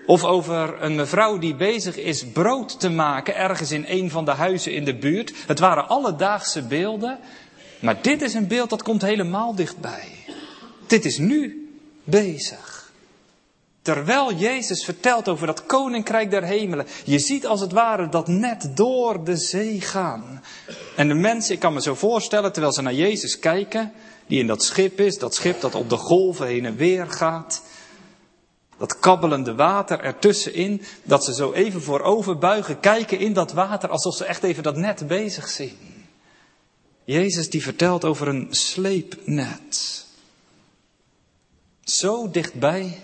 Of 0.05 0.23
over 0.23 0.81
een 0.83 0.95
mevrouw 0.95 1.37
die 1.37 1.55
bezig 1.55 1.97
is 1.97 2.25
brood 2.25 2.79
te 2.79 2.89
maken 2.89 3.35
ergens 3.35 3.71
in 3.71 3.85
een 3.87 4.09
van 4.09 4.25
de 4.25 4.31
huizen 4.31 4.73
in 4.73 4.85
de 4.85 4.95
buurt. 4.95 5.33
Het 5.47 5.59
waren 5.59 5.87
alledaagse 5.87 6.61
beelden. 6.61 7.19
Maar 7.79 8.01
dit 8.01 8.21
is 8.21 8.33
een 8.33 8.47
beeld 8.47 8.69
dat 8.69 8.83
komt 8.83 9.01
helemaal 9.01 9.55
dichtbij. 9.55 10.20
Dit 10.91 11.05
is 11.05 11.17
nu 11.17 11.69
bezig. 12.03 12.91
Terwijl 13.81 14.33
Jezus 14.33 14.83
vertelt 14.83 15.27
over 15.27 15.47
dat 15.47 15.65
koninkrijk 15.65 16.31
der 16.31 16.43
hemelen. 16.43 16.85
Je 17.03 17.19
ziet 17.19 17.47
als 17.47 17.61
het 17.61 17.71
ware 17.71 18.09
dat 18.09 18.27
net 18.27 18.71
door 18.75 19.23
de 19.23 19.37
zee 19.37 19.81
gaan. 19.81 20.43
En 20.95 21.07
de 21.07 21.13
mensen, 21.13 21.53
ik 21.53 21.59
kan 21.59 21.73
me 21.73 21.81
zo 21.81 21.95
voorstellen, 21.95 22.51
terwijl 22.51 22.73
ze 22.73 22.81
naar 22.81 22.93
Jezus 22.93 23.39
kijken, 23.39 23.91
die 24.27 24.39
in 24.39 24.47
dat 24.47 24.63
schip 24.63 24.99
is, 24.99 25.17
dat 25.17 25.35
schip 25.35 25.61
dat 25.61 25.75
op 25.75 25.89
de 25.89 25.97
golven 25.97 26.47
heen 26.47 26.65
en 26.65 26.75
weer 26.75 27.09
gaat. 27.09 27.61
Dat 28.77 28.99
kabbelende 28.99 29.55
water 29.55 29.99
ertussenin, 29.99 30.81
dat 31.03 31.25
ze 31.25 31.33
zo 31.33 31.51
even 31.51 31.81
voorover 31.81 32.37
buigen, 32.37 32.79
kijken 32.79 33.19
in 33.19 33.33
dat 33.33 33.51
water 33.51 33.89
alsof 33.89 34.15
ze 34.15 34.25
echt 34.25 34.43
even 34.43 34.63
dat 34.63 34.75
net 34.75 35.07
bezig 35.07 35.47
zien. 35.47 35.77
Jezus 37.03 37.49
die 37.49 37.63
vertelt 37.63 38.05
over 38.05 38.27
een 38.27 38.47
sleepnet. 38.49 40.09
Zo 41.91 42.29
dichtbij 42.29 42.99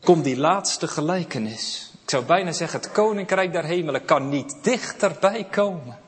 komt 0.00 0.24
die 0.24 0.36
laatste 0.36 0.88
gelijkenis. 0.88 1.90
Ik 2.02 2.10
zou 2.10 2.24
bijna 2.24 2.52
zeggen, 2.52 2.80
het 2.80 2.92
koninkrijk 2.92 3.52
der 3.52 3.64
hemelen 3.64 4.04
kan 4.04 4.28
niet 4.28 4.56
dichterbij 4.62 5.44
komen 5.44 5.98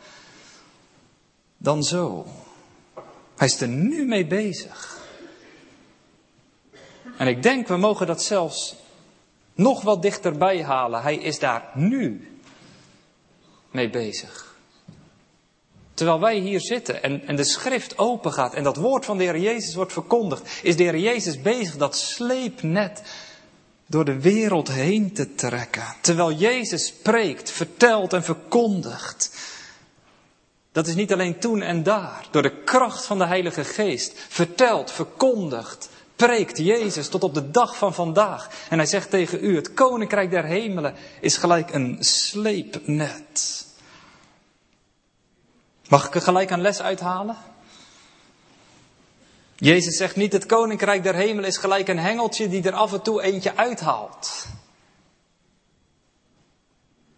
dan 1.56 1.82
zo. 1.82 2.26
Hij 3.37 3.47
is 3.47 3.61
er 3.61 3.68
nu 3.68 4.06
mee 4.06 4.26
bezig. 4.26 4.99
En 7.16 7.26
ik 7.26 7.42
denk, 7.42 7.68
we 7.68 7.76
mogen 7.76 8.06
dat 8.06 8.23
zelfs 8.23 8.75
nog 9.54 9.82
wat 9.82 10.02
dichterbij 10.02 10.64
halen. 10.64 11.02
Hij 11.02 11.16
is 11.16 11.38
daar 11.38 11.71
nu 11.75 12.38
mee 13.71 13.90
bezig. 13.90 14.51
Terwijl 16.02 16.21
wij 16.21 16.38
hier 16.38 16.61
zitten 16.61 17.02
en, 17.02 17.26
en 17.26 17.37
de 17.37 17.44
schrift 17.44 17.99
open 17.99 18.32
gaat 18.32 18.54
en 18.54 18.62
dat 18.62 18.76
woord 18.76 19.04
van 19.04 19.16
de 19.16 19.25
Heer 19.25 19.38
Jezus 19.38 19.75
wordt 19.75 19.92
verkondigd, 19.92 20.61
is 20.62 20.76
de 20.76 20.82
Heer 20.82 20.99
Jezus 20.99 21.40
bezig 21.40 21.76
dat 21.76 21.97
sleepnet 21.97 23.02
door 23.87 24.04
de 24.04 24.21
wereld 24.21 24.68
heen 24.68 25.12
te 25.12 25.35
trekken. 25.35 25.94
Terwijl 26.00 26.32
Jezus 26.32 26.87
spreekt, 26.87 27.50
vertelt 27.50 28.12
en 28.12 28.25
verkondigt. 28.25 29.30
Dat 30.73 30.87
is 30.87 30.94
niet 30.94 31.12
alleen 31.12 31.38
toen 31.38 31.62
en 31.62 31.82
daar. 31.82 32.26
Door 32.30 32.42
de 32.42 32.62
kracht 32.64 33.04
van 33.04 33.18
de 33.18 33.26
Heilige 33.26 33.64
Geest 33.64 34.12
vertelt, 34.28 34.90
verkondigt, 34.90 35.88
preekt 36.16 36.59
Jezus 36.59 37.09
tot 37.09 37.23
op 37.23 37.35
de 37.35 37.50
dag 37.50 37.76
van 37.76 37.94
vandaag. 37.94 38.49
En 38.68 38.78
hij 38.78 38.87
zegt 38.87 39.11
tegen 39.11 39.44
u, 39.44 39.56
het 39.56 39.75
koninkrijk 39.75 40.30
der 40.30 40.44
hemelen 40.44 40.94
is 41.21 41.37
gelijk 41.37 41.75
een 41.75 41.97
sleepnet. 42.00 43.71
Mag 45.92 46.06
ik 46.06 46.14
er 46.14 46.22
gelijk 46.22 46.50
een 46.50 46.61
les 46.61 46.80
uithalen? 46.80 47.37
Jezus 49.56 49.96
zegt 49.96 50.16
niet, 50.16 50.32
het 50.32 50.46
koninkrijk 50.46 51.02
der 51.02 51.14
hemelen 51.14 51.44
is 51.44 51.56
gelijk 51.56 51.88
een 51.88 51.99
hengeltje 51.99 52.49
die 52.49 52.62
er 52.62 52.72
af 52.72 52.92
en 52.92 53.02
toe 53.02 53.22
eentje 53.22 53.56
uithaalt. 53.56 54.46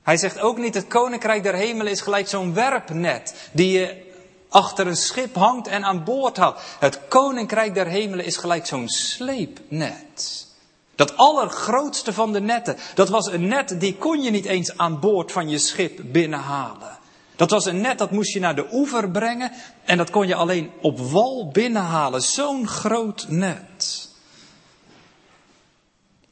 Hij 0.03 0.17
zegt 0.17 0.39
ook 0.41 0.59
niet, 0.59 0.75
het 0.75 0.87
koninkrijk 0.87 1.43
der 1.43 1.55
hemelen 1.55 1.93
is 1.93 2.01
gelijk 2.01 2.29
zo'n 2.29 2.55
werpnet 2.55 3.49
die 3.53 3.79
je 3.79 4.13
achter 4.49 4.87
een 4.87 4.97
schip 4.97 5.35
hangt 5.35 5.67
en 5.67 5.85
aan 5.85 6.05
boord 6.05 6.37
houdt. 6.37 6.61
Het 6.79 7.01
koninkrijk 7.09 7.75
der 7.75 7.87
hemelen 7.87 8.25
is 8.25 8.37
gelijk 8.37 8.67
zo'n 8.67 8.89
sleepnet. 8.89 10.47
Dat 10.95 11.17
allergrootste 11.17 12.13
van 12.13 12.33
de 12.33 12.41
netten, 12.41 12.77
dat 12.95 13.09
was 13.09 13.27
een 13.27 13.49
net 13.49 13.81
die 13.81 13.97
kon 13.97 14.23
je 14.23 14.31
niet 14.31 14.47
eens 14.47 14.77
aan 14.77 15.01
boord 15.01 15.33
van 15.33 15.49
je 15.49 15.59
schip 15.59 16.01
binnenhalen. 16.05 17.03
Dat 17.37 17.51
was 17.51 17.65
een 17.65 17.81
net 17.81 17.99
dat 17.99 18.11
moest 18.11 18.33
je 18.33 18.41
naar 18.41 18.57
de 18.57 18.67
oever 18.73 19.11
brengen 19.11 19.53
en 19.85 19.97
dat 19.97 20.11
kon 20.11 20.27
je 20.27 20.35
alleen 20.35 20.71
op 20.81 20.99
wal 20.99 21.49
binnenhalen. 21.49 22.23
Zo'n 22.23 22.69
groot 22.69 23.27
net. 23.29 24.09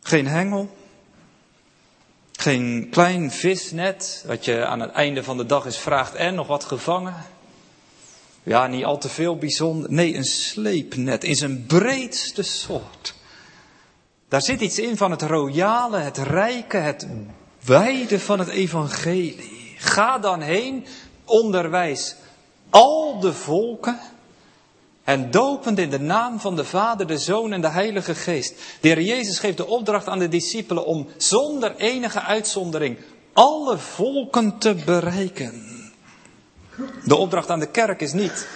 Geen 0.00 0.26
hengel, 0.26 0.76
geen 2.32 2.88
klein 2.90 3.30
visnet, 3.30 4.25
wat 4.26 4.44
je 4.44 4.66
aan 4.66 4.80
het 4.80 4.90
einde 4.90 5.25
van 5.25 5.37
de 5.37 5.47
dag 5.47 5.64
eens 5.64 5.78
vraagt, 5.78 6.14
en 6.14 6.35
nog 6.35 6.47
wat 6.47 6.64
gevangen? 6.64 7.14
Ja, 8.42 8.66
niet 8.66 8.85
al 8.85 8.99
te 8.99 9.09
veel 9.09 9.37
bijzonder. 9.37 9.92
Nee, 9.92 10.16
een 10.16 10.25
sleepnet 10.25 11.25
in 11.25 11.35
zijn 11.35 11.66
breedste 11.66 12.42
soort. 12.42 13.14
Daar 14.28 14.42
zit 14.42 14.61
iets 14.61 14.78
in 14.78 14.97
van 14.97 15.11
het 15.11 15.23
royale, 15.23 15.99
het 15.99 16.18
rijke, 16.18 16.76
het 16.76 17.06
wijde 17.64 18.21
van 18.21 18.38
het 18.38 18.49
evangelie. 18.49 19.62
Ga 19.83 20.19
dan 20.19 20.41
heen, 20.41 20.87
onderwijs 21.25 22.15
al 22.71 23.21
de 23.21 23.33
volken 23.33 23.99
en 25.05 25.31
dopend 25.31 25.79
in 25.79 25.91
de 25.91 26.01
naam 26.01 26.41
van 26.41 26.57
de 26.57 26.65
Vader, 26.65 27.07
de 27.07 27.19
Zoon 27.19 27.53
en 27.53 27.61
de 27.61 27.69
Heilige 27.69 28.15
Geest. 28.15 28.55
De 28.81 28.89
Heer 28.89 29.01
Jezus 29.01 29.39
geeft 29.39 29.57
de 29.57 29.67
opdracht 29.67 30.09
aan 30.09 30.19
de 30.19 30.29
discipelen 30.29 30.87
om 30.87 31.09
zonder 31.17 31.77
enige 31.77 32.21
uitzondering 32.21 32.99
alle 33.33 33.79
volken 33.79 34.59
te 34.59 34.75
bereiken. 34.75 35.62
De 37.05 37.17
opdracht 37.17 37.51
aan 37.51 37.61
de 37.61 37.71
kerk 37.71 38.01
is 38.01 38.12
niet 38.12 38.49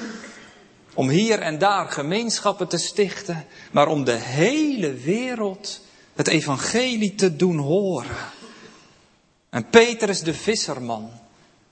om 0.94 1.08
hier 1.08 1.38
en 1.38 1.58
daar 1.58 1.88
gemeenschappen 1.88 2.68
te 2.68 2.78
stichten, 2.78 3.46
maar 3.70 3.88
om 3.88 4.04
de 4.04 4.16
hele 4.16 4.94
wereld 4.94 5.80
het 6.14 6.28
evangelie 6.28 7.14
te 7.14 7.36
doen 7.36 7.58
horen. 7.58 8.16
En 9.56 9.66
Petrus 9.70 10.20
de 10.20 10.34
visserman 10.34 11.10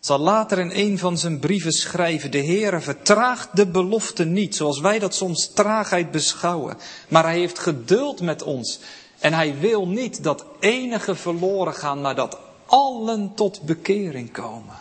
zal 0.01 0.19
later 0.19 0.59
in 0.59 0.71
een 0.75 0.99
van 0.99 1.19
zijn 1.19 1.39
brieven 1.39 1.73
schrijven, 1.73 2.31
de 2.31 2.45
Heere 2.45 2.81
vertraagt 2.81 3.49
de 3.57 3.67
belofte 3.67 4.25
niet, 4.25 4.57
zoals 4.57 4.81
wij 4.81 4.99
dat 4.99 5.15
soms 5.15 5.53
traagheid 5.53 6.11
beschouwen, 6.11 6.77
maar 7.09 7.25
hij 7.25 7.39
heeft 7.39 7.59
geduld 7.59 8.21
met 8.21 8.43
ons 8.43 8.81
en 9.19 9.33
hij 9.33 9.59
wil 9.59 9.89
niet 9.89 10.23
dat 10.23 10.45
enige 10.61 11.15
verloren 11.15 11.75
gaan, 11.75 12.01
maar 12.01 12.15
dat 12.15 12.39
allen 12.67 13.33
tot 13.35 13.63
bekering 13.63 14.33
komen. 14.33 14.77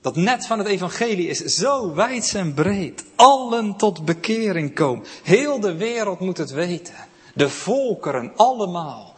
Dat 0.00 0.16
net 0.16 0.46
van 0.46 0.58
het 0.58 0.68
evangelie 0.68 1.28
is 1.28 1.38
zo 1.38 1.94
wijd 1.94 2.34
en 2.34 2.54
breed. 2.54 3.04
Allen 3.16 3.76
tot 3.76 4.04
bekering 4.04 4.74
komen. 4.74 5.04
Heel 5.22 5.60
de 5.60 5.74
wereld 5.74 6.20
moet 6.20 6.38
het 6.38 6.50
weten. 6.50 6.94
De 7.34 7.48
volkeren 7.48 8.32
allemaal 8.36 9.09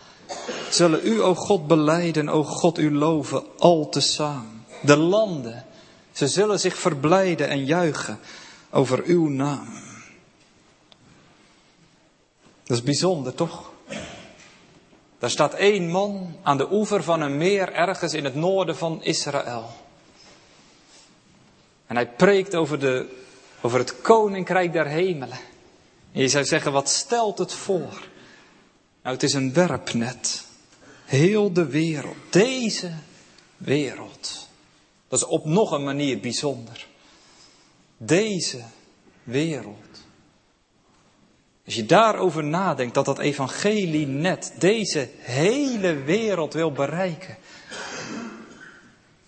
zullen 0.71 1.01
u, 1.07 1.23
o 1.23 1.35
God, 1.35 1.67
beleiden, 1.67 2.29
o 2.29 2.43
God, 2.43 2.79
u 2.79 2.95
loven, 2.95 3.45
al 3.59 3.89
tezamen. 3.89 4.65
De 4.83 4.97
landen, 4.97 5.65
ze 6.12 6.29
zullen 6.29 6.61
zich 6.61 6.77
verblijden 6.77 7.49
en 7.49 7.65
juichen 7.65 8.19
over 8.71 9.03
uw 9.05 9.29
naam. 9.29 9.69
Dat 12.65 12.77
is 12.77 12.83
bijzonder, 12.83 13.35
toch? 13.35 13.71
Daar 15.19 15.31
staat 15.31 15.55
één 15.55 15.91
man 15.91 16.37
aan 16.43 16.57
de 16.57 16.73
oever 16.73 17.03
van 17.03 17.21
een 17.21 17.37
meer 17.37 17.73
ergens 17.73 18.15
in 18.15 18.25
het 18.25 18.35
noorden 18.35 18.77
van 18.77 19.03
Israël. 19.03 19.71
En 21.87 21.97
hij 21.97 22.09
preekt 22.09 22.55
over, 22.55 22.79
de, 22.79 23.07
over 23.61 23.79
het 23.79 24.01
koninkrijk 24.01 24.73
der 24.73 24.87
hemelen. 24.87 25.39
En 26.12 26.21
je 26.21 26.29
zou 26.29 26.45
zeggen, 26.45 26.73
wat 26.73 26.89
stelt 26.89 27.39
het 27.39 27.53
voor? 27.53 28.11
Nou, 29.02 29.14
het 29.14 29.23
is 29.23 29.32
een 29.32 29.52
werpnet. 29.52 30.44
Heel 31.04 31.52
de 31.52 31.66
wereld, 31.66 32.16
deze 32.30 32.92
wereld. 33.56 34.49
Dat 35.09 35.18
is 35.18 35.26
op 35.26 35.44
nog 35.44 35.71
een 35.71 35.85
manier 35.85 36.21
bijzonder. 36.21 36.87
Deze 37.97 38.62
wereld. 39.25 40.00
Als 41.64 41.75
je 41.75 41.87
daarover 41.87 42.44
nadenkt 42.44 42.94
dat 42.94 43.04
dat 43.04 43.18
evangelie 43.18 44.06
net 44.06 44.52
deze 44.59 45.09
hele 45.18 45.94
wereld 45.94 46.52
wil 46.52 46.73
bereiken. 46.73 47.37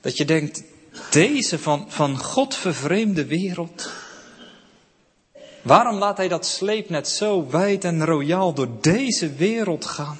Dat 0.00 0.16
je 0.16 0.24
denkt, 0.24 0.62
deze 1.10 1.58
van, 1.58 1.90
van 1.90 2.18
God 2.18 2.54
vervreemde 2.54 3.26
wereld. 3.26 3.92
Waarom 5.64 5.98
laat 5.98 6.16
hij 6.16 6.28
dat 6.28 6.46
sleepnet 6.46 7.08
zo 7.08 7.46
wijd 7.50 7.84
en 7.84 8.04
royaal 8.04 8.52
door 8.52 8.68
deze 8.80 9.32
wereld 9.32 9.84
gaan? 9.84 10.18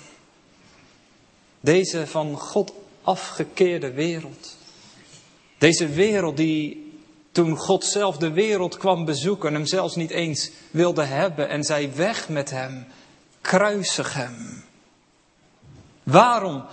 Deze 1.60 2.06
van 2.06 2.38
God 2.38 2.72
afgekeerde 3.02 3.92
wereld. 3.92 4.56
Deze 5.58 5.88
wereld 5.88 6.36
die 6.36 6.92
toen 7.32 7.56
God 7.56 7.84
zelf 7.84 8.16
de 8.16 8.30
wereld 8.30 8.76
kwam 8.76 9.04
bezoeken, 9.04 9.52
hem 9.52 9.66
zelfs 9.66 9.94
niet 9.94 10.10
eens 10.10 10.50
wilde 10.70 11.04
hebben 11.04 11.48
en 11.48 11.64
zei 11.64 11.90
weg 11.94 12.28
met 12.28 12.50
hem, 12.50 12.86
kruisig 13.40 14.14
hem. 14.14 14.64
Waarom, 16.02 16.64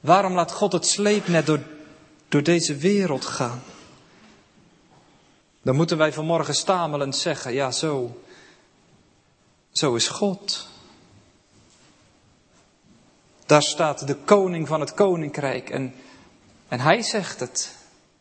waarom 0.00 0.34
laat 0.34 0.52
God 0.52 0.72
het 0.72 0.86
sleepnet 0.86 1.46
door, 1.46 1.60
door 2.28 2.42
deze 2.42 2.76
wereld 2.76 3.24
gaan? 3.24 3.62
Dan 5.68 5.76
moeten 5.76 5.98
wij 5.98 6.12
vanmorgen 6.12 6.54
stamelend 6.54 7.16
zeggen, 7.16 7.52
ja 7.52 7.70
zo, 7.70 8.20
zo 9.72 9.94
is 9.94 10.08
God. 10.08 10.68
Daar 13.46 13.62
staat 13.62 14.06
de 14.06 14.14
koning 14.14 14.68
van 14.68 14.80
het 14.80 14.94
koninkrijk 14.94 15.70
en, 15.70 15.94
en 16.68 16.80
hij 16.80 17.02
zegt 17.02 17.40
het. 17.40 17.74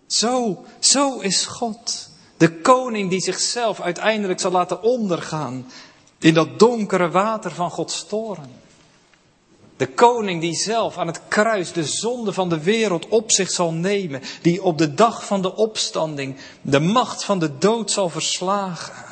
Zo, 0.08 0.66
zo 0.80 1.20
is 1.20 1.46
God. 1.46 2.10
De 2.38 2.62
koning 2.62 3.10
die 3.10 3.22
zichzelf 3.22 3.82
uiteindelijk 3.82 4.39
zal 4.39 4.51
laten 4.51 4.82
ondergaan 4.82 5.72
in 6.20 6.34
dat 6.34 6.60
donkere 6.60 7.10
water 7.10 7.51
van 7.51 7.72
Gods 7.72 8.08
toren. 8.08 8.51
De 9.77 9.88
koning 9.88 10.41
die 10.41 10.55
zelf 10.55 10.98
aan 10.98 11.07
het 11.07 11.22
kruis 11.27 11.72
de 11.72 11.84
zonde 11.84 12.34
van 12.34 12.50
de 12.50 12.63
wereld 12.63 13.07
op 13.07 13.31
zich 13.31 13.50
zal 13.50 13.74
nemen, 13.74 14.22
die 14.41 14.63
op 14.63 14.77
de 14.77 14.93
dag 14.93 15.25
van 15.25 15.41
de 15.41 15.55
opstanding 15.55 16.36
de 16.62 16.79
macht 16.79 17.24
van 17.24 17.39
de 17.39 17.57
dood 17.57 17.91
zal 17.91 18.10
verslagen. 18.10 19.05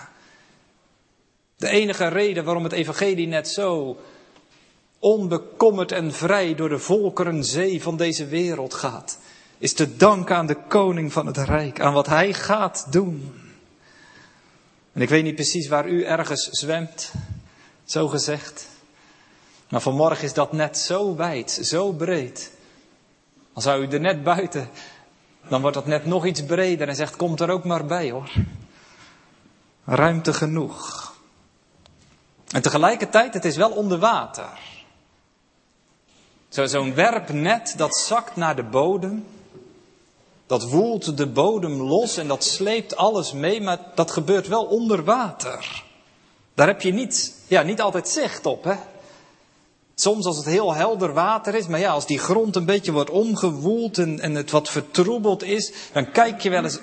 De 1.57 1.69
enige 1.69 2.07
reden 2.07 2.43
waarom 2.43 2.63
het 2.63 2.71
evangelie 2.71 3.27
net 3.27 3.47
zo 3.47 3.97
onbekommerd 4.99 5.91
en 5.91 6.13
vrij 6.13 6.55
door 6.55 6.69
de 6.69 6.79
volkerenzee 6.79 7.81
van 7.81 7.97
deze 7.97 8.25
wereld 8.25 8.73
gaat, 8.73 9.17
is 9.57 9.73
te 9.73 9.95
danken 9.95 10.35
aan 10.35 10.47
de 10.47 10.57
koning 10.67 11.13
van 11.13 11.25
het 11.25 11.37
rijk, 11.37 11.79
aan 11.79 11.93
wat 11.93 12.07
hij 12.07 12.33
gaat 12.33 12.87
doen. 12.89 13.33
En 14.93 15.01
ik 15.01 15.09
weet 15.09 15.23
niet 15.23 15.35
precies 15.35 15.67
waar 15.67 15.87
u 15.87 16.03
ergens 16.03 16.49
zwemt, 16.51 17.11
zo 17.83 18.07
gezegd. 18.07 18.67
Maar 19.69 19.81
vanmorgen 19.81 20.23
is 20.23 20.33
dat 20.33 20.51
net 20.51 20.77
zo 20.77 21.15
wijd, 21.15 21.51
zo 21.51 21.91
breed. 21.91 22.51
Dan 23.53 23.61
zou 23.61 23.85
u 23.85 23.87
er 23.87 23.99
net 23.99 24.23
buiten, 24.23 24.69
dan 25.47 25.61
wordt 25.61 25.75
dat 25.75 25.85
net 25.85 26.05
nog 26.05 26.25
iets 26.25 26.45
breder 26.45 26.87
en 26.87 26.95
zegt, 26.95 27.15
komt 27.15 27.39
er 27.39 27.49
ook 27.49 27.63
maar 27.63 27.85
bij 27.85 28.11
hoor. 28.11 28.31
Ruimte 29.85 30.33
genoeg. 30.33 31.13
En 32.51 32.61
tegelijkertijd, 32.61 33.33
het 33.33 33.45
is 33.45 33.55
wel 33.55 33.71
onder 33.71 33.99
water. 33.99 34.49
Zo'n 36.49 36.93
werpnet 36.93 37.73
dat 37.77 37.95
zakt 37.95 38.35
naar 38.35 38.55
de 38.55 38.63
bodem. 38.63 39.25
Dat 40.47 40.69
woelt 40.69 41.17
de 41.17 41.27
bodem 41.27 41.81
los 41.81 42.17
en 42.17 42.27
dat 42.27 42.43
sleept 42.43 42.95
alles 42.95 43.33
mee, 43.33 43.61
maar 43.61 43.79
dat 43.95 44.11
gebeurt 44.11 44.47
wel 44.47 44.63
onder 44.63 45.03
water. 45.03 45.83
Daar 46.53 46.67
heb 46.67 46.81
je 46.81 46.93
niet, 46.93 47.33
ja, 47.47 47.61
niet 47.61 47.81
altijd 47.81 48.09
zicht 48.09 48.45
op. 48.45 48.63
Hè? 48.63 48.75
Soms 49.95 50.25
als 50.25 50.37
het 50.37 50.45
heel 50.45 50.73
helder 50.73 51.13
water 51.13 51.55
is, 51.55 51.67
maar 51.67 51.79
ja, 51.79 51.91
als 51.91 52.05
die 52.05 52.19
grond 52.19 52.55
een 52.55 52.65
beetje 52.65 52.91
wordt 52.91 53.09
omgewoeld 53.09 53.97
en, 53.97 54.35
het 54.35 54.51
wat 54.51 54.69
vertroebeld 54.69 55.43
is, 55.43 55.71
dan 55.93 56.11
kijk 56.11 56.41
je 56.41 56.49
wel 56.49 56.63
eens 56.63 56.79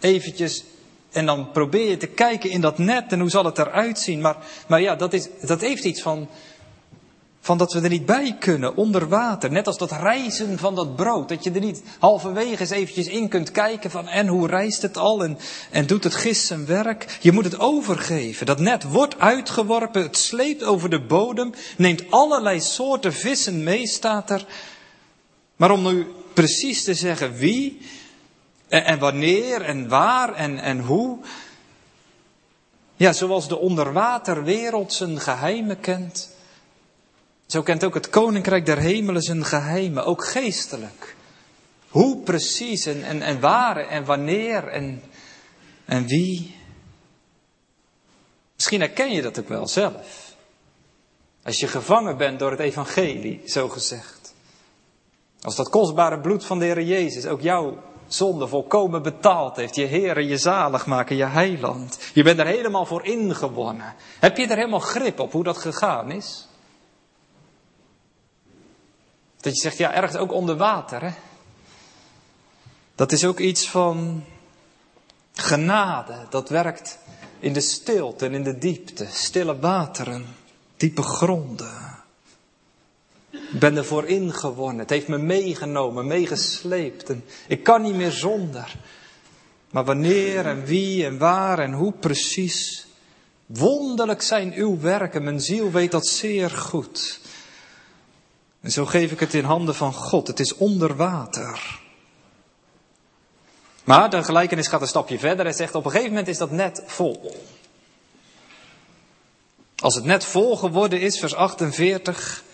eventjes 0.00 0.64
en 1.10 1.26
dan 1.26 1.50
probeer 1.50 1.90
je 1.90 1.96
te 1.96 2.06
kijken 2.06 2.50
in 2.50 2.60
dat 2.60 2.78
net 2.78 3.12
en 3.12 3.20
hoe 3.20 3.30
zal 3.30 3.44
het 3.44 3.58
eruit 3.58 3.98
zien. 3.98 4.20
Maar, 4.20 4.36
maar 4.66 4.80
ja, 4.80 4.96
dat, 4.96 5.12
is, 5.12 5.28
dat 5.40 5.60
heeft 5.60 5.84
iets 5.84 6.02
van, 6.02 6.28
van 7.44 7.58
dat 7.58 7.72
we 7.72 7.80
er 7.80 7.88
niet 7.88 8.06
bij 8.06 8.36
kunnen, 8.38 8.76
onder 8.76 9.08
water. 9.08 9.50
Net 9.50 9.66
als 9.66 9.78
dat 9.78 9.92
reizen 9.92 10.58
van 10.58 10.74
dat 10.74 10.96
brood. 10.96 11.28
Dat 11.28 11.44
je 11.44 11.50
er 11.50 11.60
niet 11.60 11.82
halverwege 11.98 12.60
eens 12.60 12.70
eventjes 12.70 13.06
in 13.06 13.28
kunt 13.28 13.50
kijken 13.50 13.90
van 13.90 14.08
en 14.08 14.26
hoe 14.26 14.46
reist 14.46 14.82
het 14.82 14.96
al 14.96 15.24
en, 15.24 15.38
en 15.70 15.86
doet 15.86 16.04
het 16.04 16.14
gist 16.14 16.46
zijn 16.46 16.66
werk. 16.66 17.18
Je 17.20 17.32
moet 17.32 17.44
het 17.44 17.58
overgeven. 17.58 18.46
Dat 18.46 18.60
net 18.60 18.82
wordt 18.82 19.18
uitgeworpen, 19.18 20.02
het 20.02 20.16
sleept 20.16 20.64
over 20.64 20.90
de 20.90 21.00
bodem, 21.00 21.52
neemt 21.76 22.10
allerlei 22.10 22.60
soorten 22.60 23.12
vissen 23.12 23.62
mee, 23.62 23.86
staat 23.86 24.30
er. 24.30 24.46
Maar 25.56 25.70
om 25.70 25.82
nu 25.82 26.06
precies 26.34 26.84
te 26.84 26.94
zeggen 26.94 27.34
wie 27.34 27.80
en, 28.68 28.84
en 28.84 28.98
wanneer 28.98 29.62
en 29.62 29.88
waar 29.88 30.34
en, 30.34 30.58
en 30.58 30.80
hoe. 30.80 31.18
Ja, 32.96 33.12
zoals 33.12 33.48
de 33.48 33.58
onderwaterwereld 33.58 34.92
zijn 34.92 35.20
geheimen 35.20 35.80
kent 35.80 36.31
zo 37.46 37.62
kent 37.62 37.84
ook 37.84 37.94
het 37.94 38.10
koninkrijk 38.10 38.66
der 38.66 38.78
hemelen 38.78 39.22
zijn 39.22 39.44
geheimen, 39.44 40.04
ook 40.04 40.24
geestelijk. 40.24 41.16
Hoe 41.88 42.22
precies 42.22 42.86
en, 42.86 43.02
en, 43.02 43.22
en 43.22 43.40
waar 43.40 43.76
en 43.76 44.04
wanneer 44.04 44.68
en, 44.68 45.02
en 45.84 46.06
wie. 46.06 46.56
Misschien 48.54 48.80
herken 48.80 49.12
je 49.12 49.22
dat 49.22 49.38
ook 49.38 49.48
wel 49.48 49.68
zelf. 49.68 50.34
Als 51.42 51.60
je 51.60 51.66
gevangen 51.66 52.16
bent 52.16 52.38
door 52.38 52.50
het 52.50 52.60
evangelie, 52.60 53.42
zo 53.46 53.68
gezegd. 53.68 54.34
Als 55.42 55.56
dat 55.56 55.68
kostbare 55.68 56.20
bloed 56.20 56.44
van 56.44 56.58
de 56.58 56.64
Heer 56.64 56.82
Jezus 56.82 57.26
ook 57.26 57.40
jouw 57.40 57.82
zonde 58.06 58.46
volkomen 58.46 59.02
betaald 59.02 59.56
heeft. 59.56 59.74
Je 59.74 59.84
Heer, 59.84 60.22
je 60.22 60.36
zalig 60.36 60.86
maken, 60.86 61.16
je 61.16 61.24
heiland. 61.24 61.98
Je 62.14 62.22
bent 62.22 62.38
er 62.38 62.46
helemaal 62.46 62.86
voor 62.86 63.04
ingewonnen. 63.04 63.94
Heb 64.20 64.36
je 64.36 64.46
er 64.46 64.56
helemaal 64.56 64.78
grip 64.78 65.20
op 65.20 65.32
hoe 65.32 65.44
dat 65.44 65.58
gegaan 65.58 66.10
is? 66.10 66.48
Dat 69.42 69.54
je 69.54 69.60
zegt, 69.60 69.78
ja, 69.78 69.94
ergens 69.94 70.16
ook 70.16 70.32
onder 70.32 70.56
water. 70.56 71.02
Hè? 71.02 71.10
Dat 72.94 73.12
is 73.12 73.24
ook 73.24 73.38
iets 73.38 73.68
van 73.68 74.24
genade. 75.32 76.26
Dat 76.30 76.48
werkt 76.48 76.98
in 77.38 77.52
de 77.52 77.60
stilte 77.60 78.26
en 78.26 78.34
in 78.34 78.42
de 78.42 78.58
diepte. 78.58 79.06
Stille 79.10 79.58
wateren, 79.58 80.26
diepe 80.76 81.02
gronden. 81.02 82.00
Ik 83.30 83.58
ben 83.58 83.76
ervoor 83.76 84.06
ingewonnen. 84.06 84.78
Het 84.78 84.90
heeft 84.90 85.08
me 85.08 85.18
meegenomen, 85.18 86.06
meegesleept. 86.06 87.10
En 87.10 87.24
ik 87.48 87.62
kan 87.62 87.82
niet 87.82 87.94
meer 87.94 88.12
zonder. 88.12 88.76
Maar 89.70 89.84
wanneer 89.84 90.46
en 90.46 90.64
wie 90.64 91.04
en 91.06 91.18
waar 91.18 91.58
en 91.58 91.72
hoe 91.72 91.92
precies. 91.92 92.86
Wonderlijk 93.46 94.22
zijn 94.22 94.52
uw 94.52 94.80
werken. 94.80 95.24
Mijn 95.24 95.40
ziel 95.40 95.70
weet 95.70 95.90
dat 95.90 96.06
zeer 96.06 96.50
goed. 96.50 97.20
En 98.62 98.70
zo 98.70 98.86
geef 98.86 99.10
ik 99.10 99.20
het 99.20 99.34
in 99.34 99.44
handen 99.44 99.74
van 99.74 99.92
God. 99.92 100.26
Het 100.26 100.40
is 100.40 100.56
onder 100.56 100.96
water. 100.96 101.80
Maar 103.84 104.10
de 104.10 104.24
gelijkenis 104.24 104.68
gaat 104.68 104.80
een 104.80 104.86
stapje 104.86 105.18
verder 105.18 105.46
en 105.46 105.54
zegt 105.54 105.74
op 105.74 105.84
een 105.84 105.90
gegeven 105.90 106.10
moment 106.10 106.28
is 106.28 106.38
dat 106.38 106.50
net 106.50 106.82
vol. 106.86 107.36
Als 109.76 109.94
het 109.94 110.04
net 110.04 110.24
vol 110.24 110.56
geworden 110.56 111.00
is, 111.00 111.18
vers 111.18 111.34
48, 111.34 112.44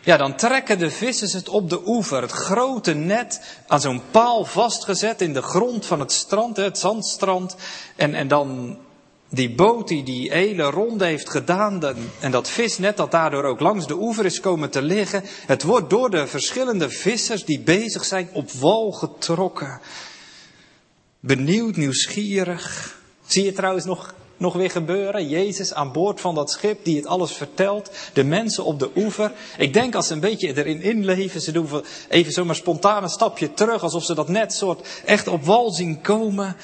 ja, 0.00 0.16
dan 0.16 0.36
trekken 0.36 0.78
de 0.78 0.90
vissers 0.90 1.32
het 1.32 1.48
op 1.48 1.70
de 1.70 1.86
oever. 1.86 2.22
Het 2.22 2.30
grote 2.30 2.94
net 2.94 3.58
aan 3.66 3.80
zo'n 3.80 4.02
paal 4.10 4.44
vastgezet 4.44 5.20
in 5.20 5.32
de 5.32 5.42
grond 5.42 5.86
van 5.86 6.00
het 6.00 6.12
strand, 6.12 6.56
het 6.56 6.78
zandstrand. 6.78 7.56
En, 7.96 8.14
en 8.14 8.28
dan 8.28 8.78
die 9.28 9.50
boot 9.50 9.88
die 9.88 10.02
die 10.02 10.32
hele 10.32 10.62
ronde 10.62 11.04
heeft 11.04 11.30
gedaan 11.30 11.82
en 12.20 12.30
dat 12.30 12.48
visnet 12.48 12.96
dat 12.96 13.10
daardoor 13.10 13.44
ook 13.44 13.60
langs 13.60 13.86
de 13.86 13.96
oever 13.98 14.24
is 14.24 14.40
komen 14.40 14.70
te 14.70 14.82
liggen, 14.82 15.22
het 15.46 15.62
wordt 15.62 15.90
door 15.90 16.10
de 16.10 16.26
verschillende 16.26 16.90
vissers 16.90 17.44
die 17.44 17.60
bezig 17.60 18.04
zijn 18.04 18.28
op 18.32 18.50
wal 18.50 18.92
getrokken. 18.92 19.80
Benieuwd, 21.20 21.76
nieuwsgierig. 21.76 22.96
Zie 23.26 23.44
je 23.44 23.52
trouwens 23.52 23.84
nog, 23.84 24.14
nog 24.36 24.54
weer 24.54 24.70
gebeuren? 24.70 25.28
Jezus 25.28 25.74
aan 25.74 25.92
boord 25.92 26.20
van 26.20 26.34
dat 26.34 26.50
schip 26.50 26.84
die 26.84 26.96
het 26.96 27.06
alles 27.06 27.32
vertelt. 27.32 27.90
De 28.12 28.24
mensen 28.24 28.64
op 28.64 28.78
de 28.78 28.90
oever. 28.96 29.32
Ik 29.58 29.72
denk 29.72 29.94
als 29.94 30.06
ze 30.06 30.12
een 30.12 30.20
beetje 30.20 30.56
erin 30.56 30.82
inleven, 30.82 31.40
ze 31.40 31.52
doen 31.52 31.68
even 32.08 32.32
zomaar 32.32 32.54
spontaan 32.54 33.02
een 33.02 33.08
stapje 33.08 33.54
terug, 33.54 33.82
alsof 33.82 34.04
ze 34.04 34.14
dat 34.14 34.28
net 34.28 34.52
soort 34.52 34.88
echt 35.04 35.28
op 35.28 35.44
wal 35.44 35.70
zien 35.70 36.00
komen. 36.00 36.56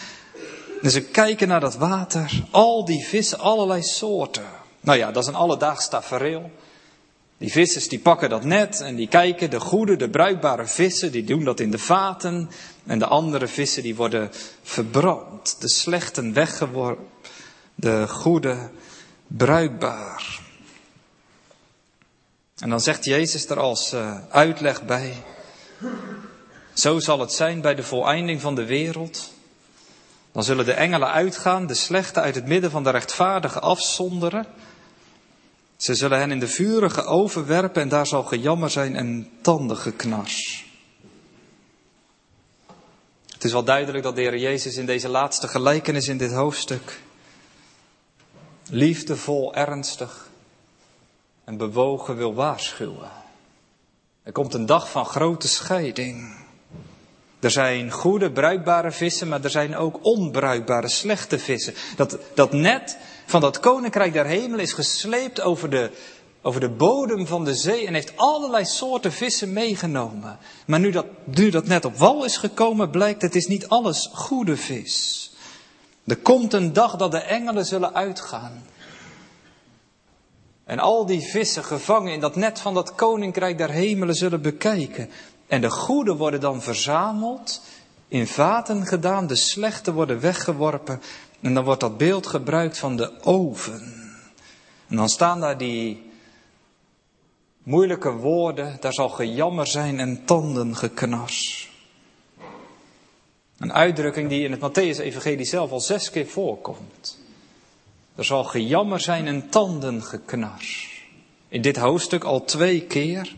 En 0.85 0.90
ze 0.90 1.03
kijken 1.03 1.49
naar 1.49 1.61
dat 1.61 1.77
water, 1.77 2.42
al 2.51 2.85
die 2.85 3.05
vissen, 3.05 3.38
allerlei 3.38 3.83
soorten. 3.83 4.44
Nou 4.81 4.99
ja, 4.99 5.12
dat 5.12 5.23
is 5.23 5.29
een 5.29 5.35
alledaags 5.35 5.88
tafereel. 5.88 6.51
Die 7.38 7.51
vissers 7.51 7.88
die 7.88 7.99
pakken 7.99 8.29
dat 8.29 8.44
net 8.44 8.81
en 8.81 8.97
die 8.97 9.09
kijken, 9.09 9.51
de 9.51 9.61
goede, 9.61 9.97
de 9.97 10.11
bruikbare 10.11 10.66
vissen, 10.66 11.12
die 11.12 11.25
doen 11.25 11.44
dat 11.44 11.61
in 11.61 11.70
de 11.70 11.79
vaten. 11.79 12.51
En 12.87 12.99
de 12.99 13.07
andere 13.07 13.47
vissen 13.47 13.83
die 13.83 13.94
worden 13.94 14.31
verbrand. 14.62 15.57
De 15.61 15.68
slechten 15.68 16.33
weggeworpen, 16.33 17.07
de 17.75 18.09
goede 18.09 18.70
bruikbaar. 19.27 20.40
En 22.59 22.70
dan 22.70 22.81
zegt 22.81 23.05
Jezus 23.05 23.47
er 23.47 23.61
als 23.61 23.92
uh, 23.92 24.18
uitleg 24.29 24.83
bij. 24.83 25.12
Zo 26.73 26.99
zal 26.99 27.20
het 27.20 27.33
zijn 27.33 27.61
bij 27.61 27.75
de 27.75 27.83
voleinding 27.83 28.40
van 28.40 28.55
de 28.55 28.64
wereld. 28.64 29.33
Dan 30.35 30.44
zullen 30.44 30.64
de 30.64 30.73
engelen 30.73 31.11
uitgaan, 31.11 31.66
de 31.66 31.75
slechte 31.75 32.20
uit 32.20 32.35
het 32.35 32.47
midden 32.47 32.70
van 32.70 32.83
de 32.83 32.90
rechtvaardige 32.90 33.61
afzonderen. 33.61 34.47
Ze 35.77 35.94
zullen 35.94 36.18
hen 36.18 36.31
in 36.31 36.38
de 36.38 36.49
vurige 36.49 37.05
oven 37.05 37.47
werpen 37.47 37.83
en 37.83 37.88
daar 37.88 38.07
zal 38.07 38.23
gejammer 38.23 38.70
zijn 38.70 38.97
en 38.97 39.31
tandengeknars. 39.40 40.66
Het 43.33 43.44
is 43.44 43.53
wel 43.53 43.64
duidelijk 43.64 44.05
dat 44.05 44.14
de 44.14 44.20
Heer 44.20 44.38
Jezus 44.38 44.77
in 44.77 44.87
deze 44.87 45.09
laatste 45.09 45.49
gelijkenis 45.49 46.09
in 46.09 46.18
dit 46.18 46.33
hoofdstuk 46.33 47.01
liefdevol, 48.70 49.55
ernstig 49.55 50.29
en 51.44 51.57
bewogen 51.57 52.16
wil 52.16 52.35
waarschuwen. 52.35 53.11
Er 54.23 54.33
komt 54.33 54.55
een 54.55 54.66
dag 54.66 54.90
van 54.90 55.07
grote 55.07 55.49
scheiding. 55.49 56.43
Er 57.44 57.50
zijn 57.50 57.90
goede, 57.90 58.30
bruikbare 58.30 58.90
vissen, 58.90 59.28
maar 59.28 59.44
er 59.44 59.50
zijn 59.50 59.76
ook 59.76 59.98
onbruikbare, 60.02 60.88
slechte 60.88 61.38
vissen. 61.38 61.74
Dat, 61.96 62.18
dat 62.35 62.52
net 62.52 62.96
van 63.26 63.40
dat 63.40 63.61
koninkrijk 63.61 64.12
der 64.12 64.26
hemel 64.26 64.59
is 64.59 64.72
gesleept 64.72 65.40
over 65.40 65.70
de, 65.70 65.90
over 66.42 66.61
de 66.61 66.68
bodem 66.68 67.26
van 67.26 67.44
de 67.44 67.54
zee 67.54 67.87
en 67.87 67.94
heeft 67.94 68.12
allerlei 68.16 68.64
soorten 68.64 69.12
vissen 69.12 69.52
meegenomen. 69.52 70.38
Maar 70.66 70.80
nu 70.80 70.90
dat, 70.90 71.07
nu 71.24 71.50
dat 71.50 71.66
net 71.66 71.85
op 71.85 71.96
wal 71.96 72.24
is 72.24 72.37
gekomen, 72.37 72.90
blijkt 72.90 73.22
het 73.22 73.35
is 73.35 73.46
niet 73.46 73.68
alles 73.68 74.11
goede 74.12 74.57
vis. 74.57 75.33
Er 76.07 76.16
komt 76.16 76.52
een 76.52 76.72
dag 76.72 76.96
dat 76.96 77.11
de 77.11 77.20
engelen 77.20 77.64
zullen 77.64 77.94
uitgaan. 77.94 78.66
En 80.64 80.78
al 80.78 81.07
die 81.07 81.20
vissen 81.20 81.64
gevangen 81.64 82.12
in 82.12 82.20
dat 82.20 82.37
net 82.37 82.61
van 82.61 82.74
dat 82.74 82.94
koninkrijk 82.94 83.59
der 83.59 83.70
hemelen 83.70 84.14
zullen 84.14 84.42
bekijken. 84.42 85.11
En 85.46 85.61
de 85.61 85.70
goede 85.70 86.16
worden 86.16 86.40
dan 86.40 86.62
verzameld, 86.62 87.62
in 88.09 88.26
vaten 88.26 88.87
gedaan, 88.87 89.26
de 89.26 89.37
slechte 89.37 89.92
worden 89.92 90.20
weggeworpen. 90.20 91.00
En 91.40 91.54
dan 91.54 91.64
wordt 91.64 91.80
dat 91.80 91.98
beeld 91.98 92.26
gebruikt 92.26 92.78
van 92.78 92.96
de 92.96 93.22
oven. 93.22 93.83
En 94.88 94.96
dan 94.96 95.09
staan 95.09 95.40
daar 95.40 95.59
die 95.59 96.11
moeilijke 97.62 98.12
woorden, 98.12 98.76
daar 98.80 98.92
zal 98.92 99.09
gejammer 99.09 99.66
zijn 99.66 100.00
en 100.00 100.24
tanden 100.24 100.76
geknars. 100.76 101.72
Een 103.59 103.72
uitdrukking 103.72 104.28
die 104.28 104.44
in 104.44 104.50
het 104.50 104.61
Matthäus-evangelie 104.61 105.44
zelf 105.44 105.70
al 105.70 105.80
zes 105.80 106.11
keer 106.11 106.26
voorkomt. 106.26 107.18
Er 108.14 108.24
zal 108.24 108.44
gejammer 108.44 109.00
zijn 109.00 109.26
en 109.26 109.48
tanden 109.48 110.02
geknars. 110.02 111.02
In 111.48 111.62
dit 111.62 111.76
hoofdstuk 111.76 112.24
al 112.24 112.44
twee 112.44 112.80
keer. 112.80 113.35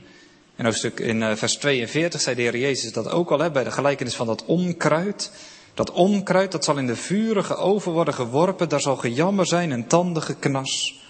In 0.56 0.64
hoofdstuk 0.64 1.00
in 1.00 1.22
eh, 1.22 1.36
vers 1.36 1.56
42 1.56 2.20
zei 2.20 2.36
de 2.36 2.42
Heer 2.42 2.56
Jezus 2.56 2.92
dat 2.92 3.10
ook 3.10 3.30
al 3.30 3.38
hè, 3.38 3.50
bij 3.50 3.64
de 3.64 3.70
gelijkenis 3.70 4.14
van 4.14 4.26
dat 4.26 4.44
onkruid. 4.44 5.30
Dat 5.74 5.90
onkruid 5.90 6.52
dat 6.52 6.64
zal 6.64 6.76
in 6.76 6.86
de 6.86 6.96
vurige 6.96 7.56
oven 7.56 7.92
worden 7.92 8.14
geworpen. 8.14 8.68
Daar 8.68 8.80
zal 8.80 8.96
gejammer 8.96 9.46
zijn 9.46 9.72
en 9.72 9.86
tanden 9.86 10.22
geknars. 10.22 11.04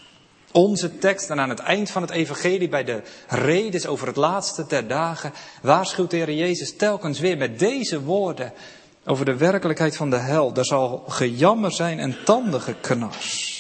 Onze 0.53 0.99
tekst 0.99 1.31
en 1.31 1.41
aan 1.41 1.49
het 1.49 1.59
eind 1.59 1.91
van 1.91 2.03
het 2.03 2.11
evangelie 2.11 2.69
bij 2.69 2.85
de 2.85 3.03
redes 3.29 3.87
over 3.87 4.07
het 4.07 4.17
laatste 4.17 4.65
der 4.69 4.89
dagen 4.89 5.33
waarschuwt 5.63 6.11
de 6.11 6.17
Heer 6.17 6.33
Jezus 6.33 6.77
telkens 6.77 7.21
weer 7.21 7.37
met 7.37 7.59
deze 7.59 8.03
woorden 8.03 8.53
over 9.05 9.25
de 9.25 9.37
werkelijkheid 9.37 9.97
van 9.97 10.11
de 10.11 10.17
hel. 10.17 10.55
Er 10.55 10.67
zal 10.67 11.05
gejammer 11.09 11.73
zijn 11.73 11.99
en 11.99 12.17
tanden 12.25 12.61
geknars. 12.61 13.56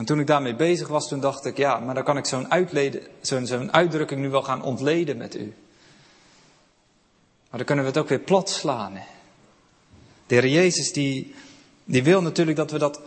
En 0.00 0.06
toen 0.06 0.20
ik 0.20 0.26
daarmee 0.26 0.54
bezig 0.54 0.88
was, 0.88 1.08
toen 1.08 1.20
dacht 1.20 1.44
ik, 1.44 1.56
ja, 1.56 1.78
maar 1.78 1.94
dan 1.94 2.04
kan 2.04 2.16
ik 2.16 2.26
zo'n 3.20 3.46
zo'n 3.46 3.72
uitdrukking 3.72 4.20
nu 4.20 4.28
wel 4.30 4.42
gaan 4.42 4.62
ontleden 4.62 5.16
met 5.16 5.36
u. 5.36 5.54
Maar 7.48 7.58
dan 7.58 7.64
kunnen 7.64 7.84
we 7.84 7.90
het 7.90 8.00
ook 8.00 8.08
weer 8.08 8.18
plat 8.18 8.50
slaan. 8.50 8.94
Hè? 8.94 9.04
De 10.26 10.34
Heer 10.34 10.46
Jezus 10.46 10.92
die, 10.92 11.34
die 11.84 12.02
wil 12.02 12.22
natuurlijk 12.22 12.56
dat 12.56 12.70
we 12.70 12.78
dat 12.78 13.00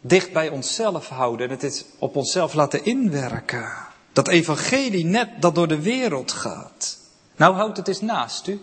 dicht 0.00 0.32
bij 0.32 0.48
onszelf 0.48 1.08
houden 1.08 1.46
en 1.46 1.52
het 1.52 1.62
is 1.62 1.84
op 1.98 2.16
onszelf 2.16 2.54
laten 2.54 2.84
inwerken. 2.84 3.72
Dat 4.12 4.28
evangelie 4.28 5.04
net 5.04 5.28
dat 5.40 5.54
door 5.54 5.68
de 5.68 5.82
wereld 5.82 6.32
gaat. 6.32 6.98
Nou 7.36 7.54
houdt 7.54 7.76
het 7.76 7.88
eens 7.88 8.00
naast 8.00 8.46
u. 8.46 8.60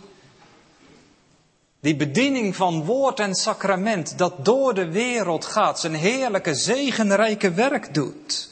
Die 1.87 1.95
bediening 1.95 2.55
van 2.55 2.85
woord 2.85 3.19
en 3.19 3.35
sacrament 3.35 4.17
dat 4.17 4.45
door 4.45 4.73
de 4.73 4.91
wereld 4.91 5.45
gaat, 5.45 5.79
zijn 5.79 5.93
heerlijke, 5.93 6.55
zegenrijke 6.55 7.51
werk 7.51 7.93
doet. 7.93 8.49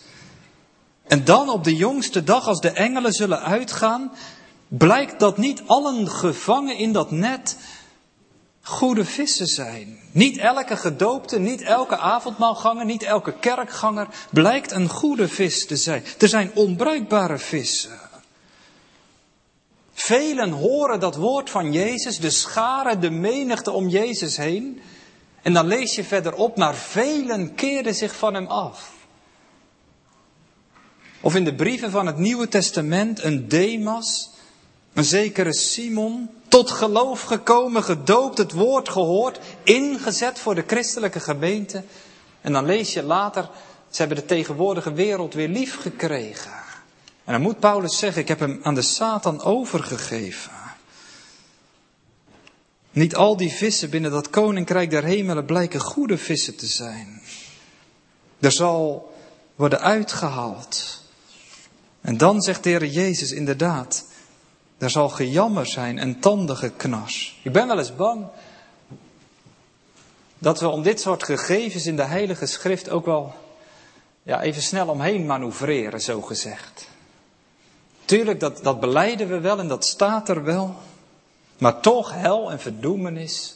En 1.08 1.24
dan 1.24 1.50
op 1.50 1.64
de 1.64 1.76
jongste 1.76 2.24
dag, 2.24 2.48
als 2.48 2.60
de 2.60 2.70
engelen 2.70 3.12
zullen 3.12 3.42
uitgaan, 3.42 4.12
blijkt 4.68 5.20
dat 5.20 5.38
niet 5.38 5.62
allen 5.66 6.10
gevangen 6.10 6.78
in 6.78 6.92
dat 6.92 7.12
net 7.12 7.58
goede 8.62 9.06
vissen 9.06 9.48
zijn. 9.48 10.00
Niet 10.12 10.38
elke 10.38 10.78
gedoopte, 10.78 11.40
niet 11.40 11.62
elke 11.62 11.98
avondmaalganger, 11.98 12.86
niet 12.86 13.04
elke 13.04 13.34
kerkganger 13.40 14.08
blijkt 14.32 14.72
een 14.72 14.90
goede 14.90 15.28
vis 15.28 15.66
te 15.66 15.76
zijn. 15.76 16.04
Er 16.20 16.28
zijn 16.28 16.52
onbruikbare 16.54 17.38
vissen. 17.38 18.05
Velen 19.98 20.52
horen 20.52 21.00
dat 21.00 21.16
woord 21.16 21.50
van 21.50 21.72
Jezus, 21.72 22.20
de 22.20 22.30
scharen, 22.30 23.00
de 23.00 23.10
menigte 23.10 23.72
om 23.72 23.88
Jezus 23.88 24.38
heen. 24.38 24.82
En 25.42 25.54
dan 25.54 25.68
lees 25.68 25.96
je 25.96 26.04
verderop, 26.04 26.58
maar 26.58 26.76
velen 26.76 27.56
keerden 27.56 27.96
zich 27.96 28.16
van 28.16 28.34
hem 28.34 28.48
af. 28.48 28.94
Of 31.22 31.36
in 31.36 31.44
de 31.44 31.56
brieven 31.56 31.92
van 31.92 32.06
het 32.06 32.18
Nieuwe 32.18 32.48
Testament 32.48 33.24
een 33.24 33.48
Demas, 33.48 34.30
een 34.94 35.04
zekere 35.04 35.54
Simon, 35.54 36.30
tot 36.48 36.72
geloof 36.72 37.22
gekomen, 37.22 37.84
gedoopt, 37.84 38.38
het 38.38 38.52
woord 38.52 38.90
gehoord, 38.90 39.40
ingezet 39.64 40.40
voor 40.40 40.56
de 40.56 40.64
christelijke 40.68 41.20
gemeente. 41.20 41.84
En 42.42 42.54
dan 42.54 42.66
lees 42.66 42.94
je 42.94 43.04
later, 43.04 43.50
ze 43.90 43.98
hebben 43.98 44.18
de 44.18 44.26
tegenwoordige 44.26 44.94
wereld 44.94 45.34
weer 45.34 45.50
lief 45.50 45.82
gekregen. 45.82 46.65
En 47.26 47.34
dan 47.34 47.42
moet 47.42 47.60
Paulus 47.60 47.98
zeggen, 47.98 48.22
ik 48.22 48.28
heb 48.28 48.40
hem 48.40 48.60
aan 48.64 48.74
de 48.74 48.82
Satan 48.82 49.42
overgegeven. 49.42 50.52
Niet 52.92 53.16
al 53.16 53.38
die 53.38 53.52
vissen 53.52 53.90
binnen 53.90 54.12
dat 54.12 54.30
koninkrijk 54.30 54.90
der 54.90 55.04
hemelen 55.04 55.46
blijken 55.46 55.80
goede 55.80 56.18
vissen 56.18 56.56
te 56.56 56.66
zijn. 56.66 57.22
Er 58.40 58.52
zal 58.52 59.14
worden 59.56 59.82
uitgehaald. 59.82 61.04
En 62.02 62.18
dan 62.18 62.42
zegt 62.42 62.64
de 62.64 62.70
Heer 62.70 62.86
Jezus 62.86 63.32
inderdaad, 63.32 64.06
er 64.78 64.90
zal 64.90 65.10
gejammer 65.10 65.68
zijn 65.68 66.00
en 66.00 66.20
tanden 66.20 66.58
geknars. 66.58 67.40
Ik 67.44 67.52
ben 67.52 67.68
wel 67.68 67.78
eens 67.78 67.96
bang 67.96 68.26
dat 70.38 70.60
we 70.60 70.68
om 70.68 70.84
dit 70.84 71.02
soort 71.02 71.24
gegevens 71.24 71.86
in 71.86 71.96
de 71.96 72.04
Heilige 72.04 72.46
Schrift 72.46 72.90
ook 72.90 73.06
wel 73.06 73.36
ja, 74.24 74.42
even 74.42 74.62
snel 74.62 74.88
omheen 74.88 75.26
manoeuvreren, 75.26 76.02
zo 76.02 76.22
gezegd. 76.22 76.88
Tuurlijk, 78.06 78.40
dat, 78.40 78.64
dat 78.64 78.80
beleiden 78.80 79.28
we 79.28 79.40
wel 79.40 79.60
en 79.60 79.68
dat 79.68 79.86
staat 79.86 80.30
er 80.30 80.44
wel. 80.44 80.76
Maar 81.58 81.80
toch 81.80 82.14
hel 82.14 82.52
en 82.52 82.60
verdoemenis. 82.60 83.56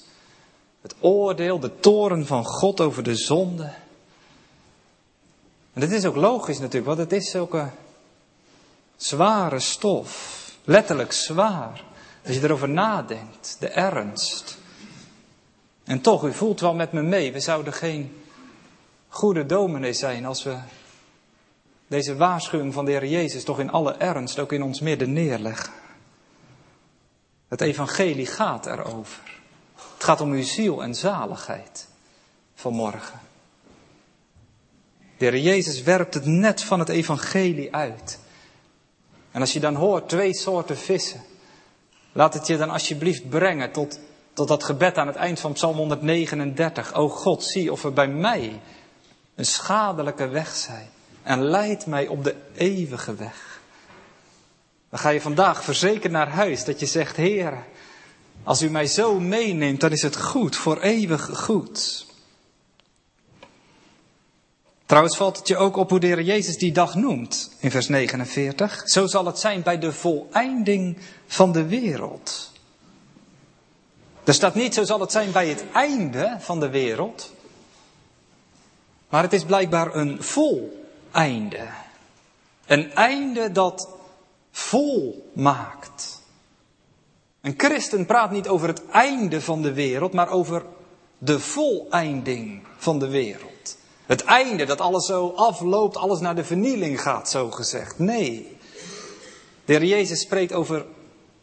Het 0.82 0.96
oordeel, 1.00 1.60
de 1.60 1.80
toren 1.80 2.26
van 2.26 2.46
God 2.46 2.82
over 2.82 3.04
de 3.04 3.16
zonde. 3.16 3.72
En 5.74 5.82
dat 5.82 5.92
is 5.92 6.06
ook 6.06 6.16
logisch 6.16 6.60
natuurlijk, 6.60 6.86
want 6.86 6.98
het 6.98 7.12
is 7.12 7.32
zulke 7.32 7.70
zware 8.98 9.60
stof. 9.60 10.38
Letterlijk 10.64 11.12
zwaar. 11.12 11.84
Als 12.26 12.36
je 12.36 12.44
erover 12.44 12.70
nadenkt, 12.70 13.56
de 13.60 13.68
ernst. 13.68 14.58
En 15.84 16.02
toch, 16.02 16.24
u 16.24 16.34
voelt 16.34 16.60
wel 16.60 16.74
met 16.74 16.92
me 16.92 17.02
mee, 17.02 17.34
we 17.34 17.40
zouden 17.40 17.74
geen 17.74 18.24
goede 19.08 19.46
dominee 19.46 19.94
zijn 19.94 20.26
als 20.26 20.44
we 20.44 20.56
deze 21.90 22.16
waarschuwing 22.16 22.74
van 22.74 22.86
de 22.86 22.92
Heer 22.92 23.06
Jezus 23.06 23.44
toch 23.44 23.60
in 23.60 23.72
alle 23.72 23.94
ernst 23.94 24.40
ook 24.40 24.52
in 24.52 24.64
ons 24.64 24.80
midden 24.80 25.14
neerleggen. 25.14 25.74
Het 27.48 27.62
evangelie 27.62 28.26
gaat 28.26 28.66
erover. 28.66 29.22
Het 29.76 30.04
gaat 30.04 30.22
om 30.22 30.32
uw 30.32 30.44
ziel 30.44 30.84
en 30.84 30.96
zaligheid 30.96 31.88
vanmorgen. 32.56 33.20
De 35.18 35.26
Heer 35.26 35.38
Jezus 35.38 35.82
werpt 35.82 36.14
het 36.14 36.26
net 36.26 36.64
van 36.64 36.80
het 36.80 36.90
evangelie 36.90 37.76
uit. 37.76 38.20
En 39.32 39.42
als 39.42 39.54
je 39.54 39.60
dan 39.60 39.76
hoort 39.76 40.10
twee 40.10 40.34
soorten 40.34 40.78
vissen, 40.78 41.22
laat 42.12 42.34
het 42.34 42.48
je 42.48 42.58
dan 42.58 42.70
alsjeblieft 42.70 43.30
brengen 43.30 43.72
tot, 43.72 44.00
tot 44.34 44.48
dat 44.48 44.64
gebed 44.64 44.98
aan 44.98 45.08
het 45.08 45.16
eind 45.16 45.40
van 45.40 45.54
Psalm 45.54 45.76
139. 45.76 46.94
O 46.94 47.10
God, 47.10 47.44
zie 47.44 47.72
of 47.72 47.84
er 47.84 47.94
bij 47.94 48.08
mij 48.08 48.62
een 49.36 49.46
schadelijke 49.46 50.28
weg 50.28 50.56
zijn 50.56 50.90
en 51.30 51.44
leid 51.44 51.86
mij 51.86 52.08
op 52.08 52.24
de 52.24 52.36
eeuwige 52.56 53.16
weg. 53.16 53.62
Dan 54.90 55.00
ga 55.00 55.10
je 55.10 55.22
vandaag 55.22 55.64
verzekerd 55.64 56.12
naar 56.12 56.30
huis 56.30 56.64
dat 56.64 56.80
je 56.80 56.86
zegt, 56.86 57.16
Heer, 57.16 57.54
als 58.44 58.62
u 58.62 58.70
mij 58.70 58.88
zo 58.88 59.20
meeneemt, 59.20 59.80
dan 59.80 59.92
is 59.92 60.02
het 60.02 60.18
goed, 60.18 60.56
voor 60.56 60.80
eeuwig 60.80 61.30
goed. 61.34 62.06
Trouwens 64.86 65.18
valt 65.18 65.38
het 65.38 65.48
je 65.48 65.58
ook 65.58 65.76
op 65.76 65.90
hoe 65.90 66.00
de 66.00 66.08
Heer 66.08 66.22
Jezus 66.22 66.58
die 66.58 66.72
dag 66.72 66.96
noemt 66.96 67.52
in 67.60 67.72
vers 67.72 67.88
49. 67.88 68.82
Zo 68.86 69.08
zal 69.08 69.26
het 69.26 69.40
zijn 69.40 69.64
bij 69.64 69.80
de 69.80 69.94
voleinding 69.94 70.98
van 71.28 71.52
de 71.52 71.66
wereld. 71.66 72.52
Er 74.24 74.34
staat 74.34 74.56
niet 74.56 74.74
zo 74.74 74.84
zal 74.84 75.00
het 75.00 75.12
zijn 75.12 75.32
bij 75.32 75.48
het 75.48 75.64
einde 75.74 76.36
van 76.40 76.60
de 76.60 76.70
wereld. 76.70 77.34
Maar 79.10 79.24
het 79.24 79.34
is 79.34 79.44
blijkbaar 79.44 79.96
een 79.96 80.24
vol 80.24 80.79
einde. 81.12 81.68
Een 82.66 82.94
einde 82.94 83.52
dat 83.52 83.90
vol 84.52 85.30
maakt. 85.34 86.22
Een 87.42 87.54
christen 87.58 88.06
praat 88.06 88.32
niet 88.32 88.48
over 88.48 88.68
het 88.68 88.86
einde 88.92 89.42
van 89.42 89.62
de 89.62 89.74
wereld, 89.74 90.14
maar 90.14 90.30
over 90.30 90.66
de 91.18 91.40
voleinding 91.40 92.64
van 92.78 93.00
de 93.00 93.08
wereld. 93.08 93.78
Het 94.06 94.24
einde 94.24 94.66
dat 94.66 94.82
alles 94.82 95.06
zo 95.06 95.34
afloopt, 95.36 95.98
alles 95.98 96.20
naar 96.20 96.36
de 96.36 96.44
vernieling 96.44 97.02
gaat, 97.02 97.30
zo 97.30 97.52
gezegd. 97.52 98.00
Nee. 98.00 98.58
De 99.66 99.74
heer 99.74 99.84
Jezus 99.84 100.22
spreekt 100.22 100.54
over 100.54 100.86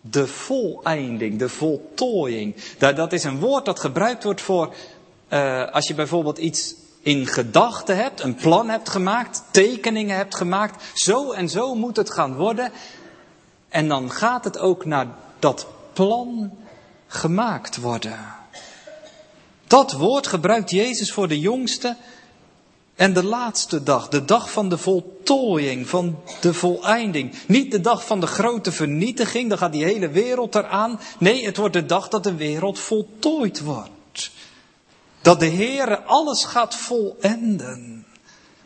de 0.00 0.26
voleinding, 0.26 1.38
de 1.38 1.48
voltooiing. 1.48 2.54
Dat 2.78 3.12
is 3.12 3.24
een 3.24 3.40
woord 3.40 3.64
dat 3.64 3.80
gebruikt 3.80 4.24
wordt 4.24 4.40
voor 4.40 4.74
uh, 5.28 5.72
als 5.72 5.88
je 5.88 5.94
bijvoorbeeld 5.94 6.38
iets 6.38 6.74
in 7.06 7.26
gedachten 7.26 7.96
hebt, 7.96 8.20
een 8.20 8.34
plan 8.34 8.68
hebt 8.68 8.88
gemaakt, 8.88 9.42
tekeningen 9.50 10.16
hebt 10.16 10.34
gemaakt. 10.34 10.84
Zo 10.94 11.32
en 11.32 11.48
zo 11.48 11.74
moet 11.74 11.96
het 11.96 12.10
gaan 12.10 12.34
worden. 12.34 12.72
En 13.68 13.88
dan 13.88 14.10
gaat 14.10 14.44
het 14.44 14.58
ook 14.58 14.84
naar 14.84 15.06
dat 15.38 15.66
plan 15.92 16.50
gemaakt 17.06 17.76
worden. 17.76 18.18
Dat 19.66 19.92
woord 19.92 20.26
gebruikt 20.26 20.70
Jezus 20.70 21.12
voor 21.12 21.28
de 21.28 21.40
jongste 21.40 21.96
en 22.94 23.12
de 23.12 23.24
laatste 23.24 23.82
dag, 23.82 24.08
de 24.08 24.24
dag 24.24 24.50
van 24.50 24.68
de 24.68 24.78
voltooiing, 24.78 25.88
van 25.88 26.18
de 26.40 26.54
voleinding. 26.54 27.34
Niet 27.46 27.70
de 27.70 27.80
dag 27.80 28.06
van 28.06 28.20
de 28.20 28.26
grote 28.26 28.72
vernietiging, 28.72 29.48
dan 29.48 29.58
gaat 29.58 29.72
die 29.72 29.84
hele 29.84 30.08
wereld 30.08 30.54
eraan. 30.54 31.00
Nee, 31.18 31.44
het 31.44 31.56
wordt 31.56 31.74
de 31.74 31.86
dag 31.86 32.08
dat 32.08 32.24
de 32.24 32.34
wereld 32.34 32.78
voltooid 32.78 33.60
wordt. 33.60 34.30
Dat 35.26 35.40
de 35.40 35.50
Heere 35.50 36.02
alles 36.02 36.44
gaat 36.44 36.74
volenden. 36.74 38.06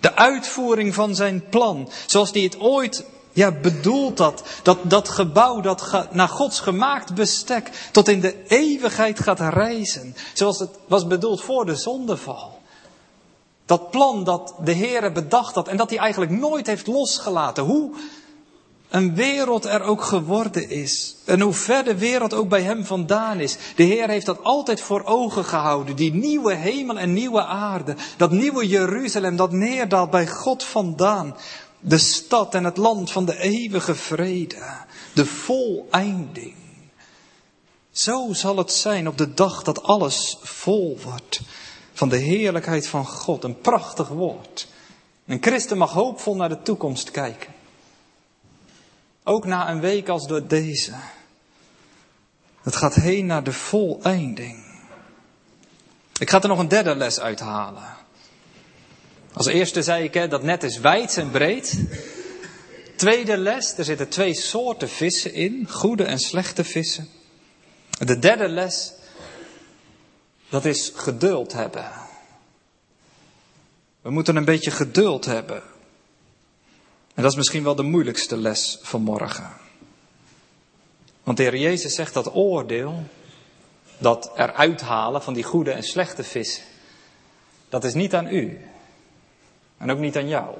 De 0.00 0.14
uitvoering 0.14 0.94
van 0.94 1.14
zijn 1.14 1.48
plan, 1.48 1.88
zoals 2.06 2.30
hij 2.30 2.40
het 2.42 2.60
ooit 2.60 3.04
ja, 3.32 3.52
bedoeld 3.52 4.18
had. 4.18 4.42
Dat, 4.62 4.78
dat 4.82 5.08
gebouw 5.08 5.60
dat 5.60 6.06
naar 6.10 6.28
Gods 6.28 6.60
gemaakt 6.60 7.14
bestek 7.14 7.88
tot 7.92 8.08
in 8.08 8.20
de 8.20 8.46
eeuwigheid 8.46 9.20
gaat 9.20 9.40
reizen. 9.40 10.16
Zoals 10.34 10.58
het 10.58 10.70
was 10.86 11.06
bedoeld 11.06 11.42
voor 11.42 11.66
de 11.66 11.74
zondeval. 11.74 12.60
Dat 13.66 13.90
plan 13.90 14.24
dat 14.24 14.54
de 14.64 14.72
Heer 14.72 15.12
bedacht 15.12 15.54
had 15.54 15.68
en 15.68 15.76
dat 15.76 15.90
hij 15.90 15.98
eigenlijk 15.98 16.32
nooit 16.32 16.66
heeft 16.66 16.86
losgelaten. 16.86 17.64
Hoe 17.64 17.92
een 18.90 19.14
wereld 19.14 19.64
er 19.64 19.82
ook 19.82 20.02
geworden 20.02 20.70
is. 20.70 21.16
En 21.24 21.40
hoe 21.40 21.52
ver 21.52 21.84
de 21.84 21.96
wereld 21.96 22.34
ook 22.34 22.48
bij 22.48 22.62
hem 22.62 22.84
vandaan 22.84 23.40
is. 23.40 23.56
De 23.76 23.82
Heer 23.82 24.08
heeft 24.08 24.26
dat 24.26 24.42
altijd 24.42 24.80
voor 24.80 25.04
ogen 25.04 25.44
gehouden. 25.44 25.96
Die 25.96 26.14
nieuwe 26.14 26.54
hemel 26.54 26.98
en 26.98 27.12
nieuwe 27.12 27.44
aarde. 27.44 27.96
Dat 28.16 28.30
nieuwe 28.30 28.66
Jeruzalem 28.66 29.36
dat 29.36 29.52
neerdaalt 29.52 30.10
bij 30.10 30.26
God 30.26 30.64
vandaan. 30.64 31.36
De 31.80 31.98
stad 31.98 32.54
en 32.54 32.64
het 32.64 32.76
land 32.76 33.12
van 33.12 33.24
de 33.24 33.38
eeuwige 33.38 33.94
vrede. 33.94 34.56
De 35.14 35.26
voleinding. 35.26 36.54
Zo 37.90 38.28
zal 38.32 38.56
het 38.56 38.72
zijn 38.72 39.08
op 39.08 39.18
de 39.18 39.34
dag 39.34 39.62
dat 39.62 39.82
alles 39.82 40.38
vol 40.42 40.98
wordt 41.02 41.40
van 41.92 42.08
de 42.08 42.16
heerlijkheid 42.16 42.86
van 42.86 43.06
God. 43.06 43.44
Een 43.44 43.60
prachtig 43.60 44.08
woord. 44.08 44.68
Een 45.26 45.38
christen 45.40 45.78
mag 45.78 45.92
hoopvol 45.92 46.36
naar 46.36 46.48
de 46.48 46.62
toekomst 46.62 47.10
kijken. 47.10 47.59
Ook 49.24 49.44
na 49.44 49.70
een 49.70 49.80
week 49.80 50.08
als 50.08 50.26
door 50.26 50.46
deze. 50.46 50.92
Het 52.62 52.76
gaat 52.76 52.94
heen 52.94 53.26
naar 53.26 53.44
de 53.44 53.52
voleinding. 53.52 54.64
Ik 56.18 56.30
ga 56.30 56.42
er 56.42 56.48
nog 56.48 56.58
een 56.58 56.68
derde 56.68 56.94
les 56.94 57.20
uithalen. 57.20 57.96
Als 59.32 59.46
eerste 59.46 59.82
zei 59.82 60.04
ik 60.04 60.14
hè, 60.14 60.28
dat 60.28 60.42
net 60.42 60.62
is 60.62 60.78
wijd 60.78 61.16
en 61.16 61.30
breed. 61.30 61.84
Tweede 62.96 63.36
les, 63.36 63.78
er 63.78 63.84
zitten 63.84 64.08
twee 64.08 64.34
soorten 64.34 64.88
vissen 64.88 65.32
in, 65.32 65.68
goede 65.70 66.04
en 66.04 66.18
slechte 66.18 66.64
vissen. 66.64 67.08
De 67.98 68.18
derde 68.18 68.48
les, 68.48 68.92
dat 70.48 70.64
is 70.64 70.92
geduld 70.94 71.52
hebben. 71.52 71.90
We 74.02 74.10
moeten 74.10 74.36
een 74.36 74.44
beetje 74.44 74.70
geduld 74.70 75.24
hebben. 75.24 75.62
En 77.20 77.26
dat 77.26 77.34
is 77.34 77.40
misschien 77.40 77.64
wel 77.64 77.74
de 77.74 77.82
moeilijkste 77.82 78.36
les 78.36 78.78
van 78.82 79.02
morgen. 79.02 79.50
Want 81.22 81.36
de 81.36 81.42
Heer 81.42 81.56
Jezus 81.56 81.94
zegt 81.94 82.14
dat 82.14 82.34
oordeel, 82.34 83.02
dat 83.98 84.30
eruit 84.36 84.80
halen 84.80 85.22
van 85.22 85.34
die 85.34 85.42
goede 85.42 85.70
en 85.70 85.82
slechte 85.82 86.24
vissen, 86.24 86.64
dat 87.68 87.84
is 87.84 87.94
niet 87.94 88.14
aan 88.14 88.26
u. 88.26 88.60
En 89.78 89.90
ook 89.90 89.98
niet 89.98 90.16
aan 90.16 90.28
jou. 90.28 90.56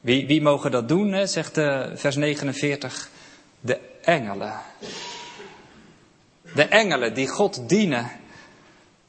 Wie, 0.00 0.26
wie 0.26 0.42
mogen 0.42 0.70
dat 0.70 0.88
doen, 0.88 1.12
hè? 1.12 1.26
zegt 1.26 1.54
de, 1.54 1.92
vers 1.94 2.16
49. 2.16 3.10
De 3.60 3.80
engelen. 4.02 4.60
De 6.54 6.64
engelen 6.64 7.14
die 7.14 7.28
God 7.28 7.68
dienen 7.68 8.10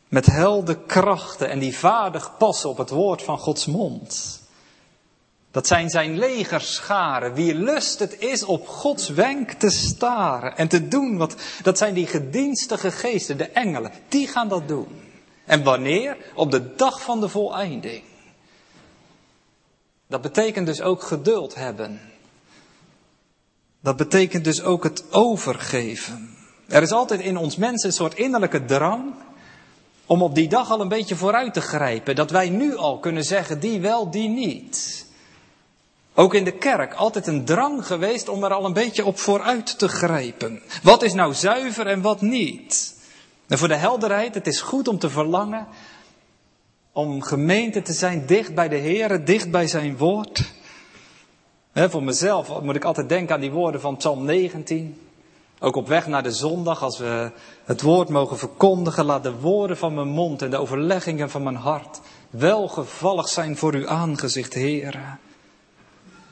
met 0.07 0.25
helde 0.25 0.85
krachten 0.85 1.49
en 1.49 1.59
die 1.59 1.77
vaardig 1.77 2.37
passen 2.37 2.69
op 2.69 2.77
het 2.77 2.89
woord 2.89 3.23
van 3.23 3.37
Gods 3.37 3.65
mond. 3.65 4.45
Dat 5.57 5.67
zijn 5.67 5.89
zijn 5.89 6.17
legerscharen, 6.17 7.33
wie 7.33 7.55
lust 7.55 7.99
het 7.99 8.19
is 8.19 8.43
op 8.43 8.67
Gods 8.67 9.09
wenk 9.09 9.51
te 9.51 9.69
staren 9.69 10.57
en 10.57 10.67
te 10.67 10.87
doen 10.87 11.17
wat, 11.17 11.35
dat 11.61 11.77
zijn 11.77 11.93
die 11.93 12.07
gedienstige 12.07 12.91
geesten, 12.91 13.37
de 13.37 13.49
engelen, 13.49 13.91
die 14.07 14.27
gaan 14.27 14.47
dat 14.47 14.67
doen. 14.67 14.87
En 15.45 15.63
wanneer? 15.63 16.17
Op 16.35 16.51
de 16.51 16.75
dag 16.75 17.01
van 17.01 17.19
de 17.19 17.29
voleinding. 17.29 18.03
Dat 20.07 20.21
betekent 20.21 20.65
dus 20.65 20.81
ook 20.81 21.03
geduld 21.03 21.55
hebben. 21.55 22.01
Dat 23.79 23.97
betekent 23.97 24.43
dus 24.43 24.61
ook 24.61 24.83
het 24.83 25.03
overgeven. 25.11 26.37
Er 26.67 26.81
is 26.81 26.91
altijd 26.91 27.19
in 27.19 27.37
ons 27.37 27.55
mensen 27.55 27.89
een 27.89 27.95
soort 27.95 28.15
innerlijke 28.15 28.65
drang 28.65 29.13
om 30.05 30.21
op 30.21 30.35
die 30.35 30.47
dag 30.47 30.71
al 30.71 30.81
een 30.81 30.87
beetje 30.87 31.15
vooruit 31.15 31.53
te 31.53 31.61
grijpen. 31.61 32.15
Dat 32.15 32.31
wij 32.31 32.49
nu 32.49 32.75
al 32.75 32.99
kunnen 32.99 33.23
zeggen, 33.23 33.59
die 33.59 33.79
wel, 33.79 34.11
die 34.11 34.29
niet. 34.29 35.05
Ook 36.19 36.33
in 36.33 36.43
de 36.43 36.51
kerk 36.51 36.93
altijd 36.93 37.27
een 37.27 37.45
drang 37.45 37.87
geweest 37.87 38.29
om 38.29 38.43
er 38.43 38.53
al 38.53 38.65
een 38.65 38.73
beetje 38.73 39.05
op 39.05 39.19
vooruit 39.19 39.79
te 39.79 39.87
grijpen. 39.87 40.61
Wat 40.83 41.03
is 41.03 41.13
nou 41.13 41.33
zuiver 41.33 41.87
en 41.87 42.01
wat 42.01 42.21
niet? 42.21 42.95
En 43.47 43.57
voor 43.57 43.67
de 43.67 43.75
helderheid, 43.75 44.33
het 44.33 44.47
is 44.47 44.61
goed 44.61 44.87
om 44.87 44.99
te 44.99 45.09
verlangen 45.09 45.67
om 46.91 47.21
gemeente 47.21 47.81
te 47.81 47.93
zijn 47.93 48.25
dicht 48.25 48.55
bij 48.55 48.69
de 48.69 48.75
Heer, 48.75 49.25
dicht 49.25 49.51
bij 49.51 49.67
zijn 49.67 49.97
woord. 49.97 50.53
voor 51.73 52.03
mezelf 52.03 52.61
moet 52.61 52.75
ik 52.75 52.85
altijd 52.85 53.09
denken 53.09 53.35
aan 53.35 53.41
die 53.41 53.51
woorden 53.51 53.81
van 53.81 53.97
Psalm 53.97 54.25
19. 54.25 55.01
Ook 55.59 55.75
op 55.75 55.87
weg 55.87 56.07
naar 56.07 56.23
de 56.23 56.31
zondag, 56.31 56.83
als 56.83 56.97
we 56.97 57.31
het 57.65 57.81
woord 57.81 58.09
mogen 58.09 58.37
verkondigen, 58.37 59.05
laat 59.05 59.23
de 59.23 59.39
woorden 59.39 59.77
van 59.77 59.93
mijn 59.93 60.07
mond 60.07 60.41
en 60.41 60.49
de 60.49 60.57
overleggingen 60.57 61.29
van 61.29 61.43
mijn 61.43 61.55
hart 61.55 61.99
welgevallig 62.29 63.27
zijn 63.27 63.57
voor 63.57 63.73
uw 63.73 63.87
aangezicht, 63.87 64.53
Heer. 64.53 65.17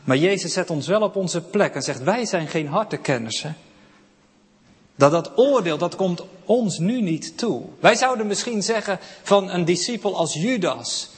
Maar 0.05 0.17
Jezus 0.17 0.53
zet 0.53 0.69
ons 0.69 0.87
wel 0.87 1.01
op 1.01 1.15
onze 1.15 1.41
plek 1.41 1.73
en 1.73 1.81
zegt, 1.81 2.03
wij 2.03 2.25
zijn 2.25 2.47
geen 2.47 2.67
hartekenners. 2.67 3.45
Dat 4.95 5.11
dat 5.11 5.37
oordeel, 5.37 5.77
dat 5.77 5.95
komt 5.95 6.23
ons 6.45 6.77
nu 6.77 7.01
niet 7.01 7.37
toe. 7.37 7.63
Wij 7.79 7.95
zouden 7.95 8.27
misschien 8.27 8.63
zeggen 8.63 8.99
van 9.23 9.49
een 9.49 9.65
discipel 9.65 10.15
als 10.15 10.33
Judas. 10.33 11.09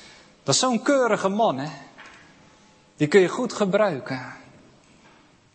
Dat 0.43 0.53
is 0.53 0.61
zo'n 0.61 0.81
keurige 0.81 1.29
man, 1.29 1.57
hè. 1.57 1.69
Die 2.97 3.07
kun 3.07 3.21
je 3.21 3.27
goed 3.27 3.53
gebruiken. 3.53 4.33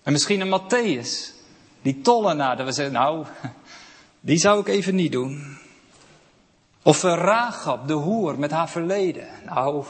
En 0.02 0.12
misschien 0.12 0.40
een 0.40 0.60
Matthäus. 0.60 1.40
Die 1.82 2.00
tollenaar, 2.00 2.56
dat 2.56 2.66
we 2.66 2.72
zeggen, 2.72 2.94
nou, 2.94 3.26
die 4.20 4.38
zou 4.38 4.60
ik 4.60 4.68
even 4.68 4.94
niet 4.94 5.12
doen. 5.12 5.58
Of 6.82 7.02
een 7.02 7.16
Ragab, 7.16 7.88
de 7.88 7.92
hoer 7.92 8.38
met 8.38 8.50
haar 8.50 8.68
verleden. 8.68 9.28
Nou, 9.44 9.84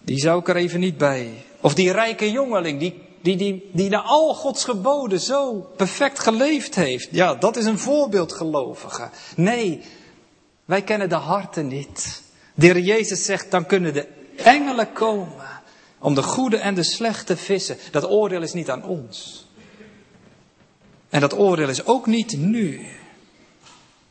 die 0.00 0.18
zou 0.18 0.40
ik 0.40 0.48
er 0.48 0.56
even 0.56 0.80
niet 0.80 0.98
bij. 0.98 1.44
Of 1.64 1.74
die 1.74 1.92
rijke 1.92 2.30
jongeling, 2.30 2.78
die, 2.78 3.02
die, 3.22 3.36
die, 3.36 3.70
die 3.72 3.88
naar 3.88 4.02
al 4.02 4.34
Gods 4.34 4.64
geboden 4.64 5.20
zo 5.20 5.70
perfect 5.76 6.18
geleefd 6.18 6.74
heeft. 6.74 7.08
Ja, 7.10 7.34
dat 7.34 7.56
is 7.56 7.64
een 7.64 7.78
voorbeeldgelovige. 7.78 9.10
Nee, 9.36 9.80
wij 10.64 10.82
kennen 10.82 11.08
de 11.08 11.14
harten 11.14 11.66
niet. 11.66 12.22
De 12.54 12.82
Jezus 12.82 13.24
zegt, 13.24 13.50
dan 13.50 13.66
kunnen 13.66 13.92
de 13.92 14.08
engelen 14.36 14.92
komen. 14.92 15.60
Om 15.98 16.14
de 16.14 16.22
goede 16.22 16.56
en 16.56 16.74
de 16.74 16.82
slechte 16.82 17.36
vissen. 17.36 17.76
Dat 17.90 18.10
oordeel 18.10 18.42
is 18.42 18.52
niet 18.52 18.70
aan 18.70 18.84
ons. 18.84 19.46
En 21.08 21.20
dat 21.20 21.38
oordeel 21.38 21.68
is 21.68 21.86
ook 21.86 22.06
niet 22.06 22.36
nu. 22.36 22.86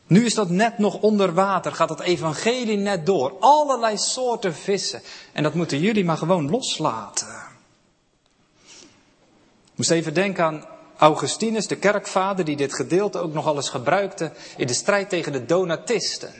Nu 0.06 0.24
is 0.24 0.34
dat 0.34 0.50
net 0.50 0.78
nog 0.78 1.00
onder 1.00 1.34
water, 1.34 1.72
gaat 1.72 1.88
dat 1.88 2.00
evangelie 2.00 2.76
net 2.76 3.06
door. 3.06 3.36
Allerlei 3.40 3.98
soorten 3.98 4.54
vissen. 4.54 5.02
En 5.32 5.42
dat 5.42 5.54
moeten 5.54 5.80
jullie 5.80 6.04
maar 6.04 6.16
gewoon 6.16 6.50
loslaten. 6.50 7.43
Moest 9.74 9.90
even 9.90 10.14
denken 10.14 10.44
aan 10.44 10.64
Augustinus, 10.96 11.66
de 11.66 11.76
kerkvader, 11.76 12.44
die 12.44 12.56
dit 12.56 12.74
gedeelte 12.74 13.18
ook 13.18 13.32
nog 13.32 13.56
eens 13.56 13.68
gebruikte 13.68 14.32
in 14.56 14.66
de 14.66 14.74
strijd 14.74 15.08
tegen 15.08 15.32
de 15.32 15.44
Donatisten. 15.44 16.32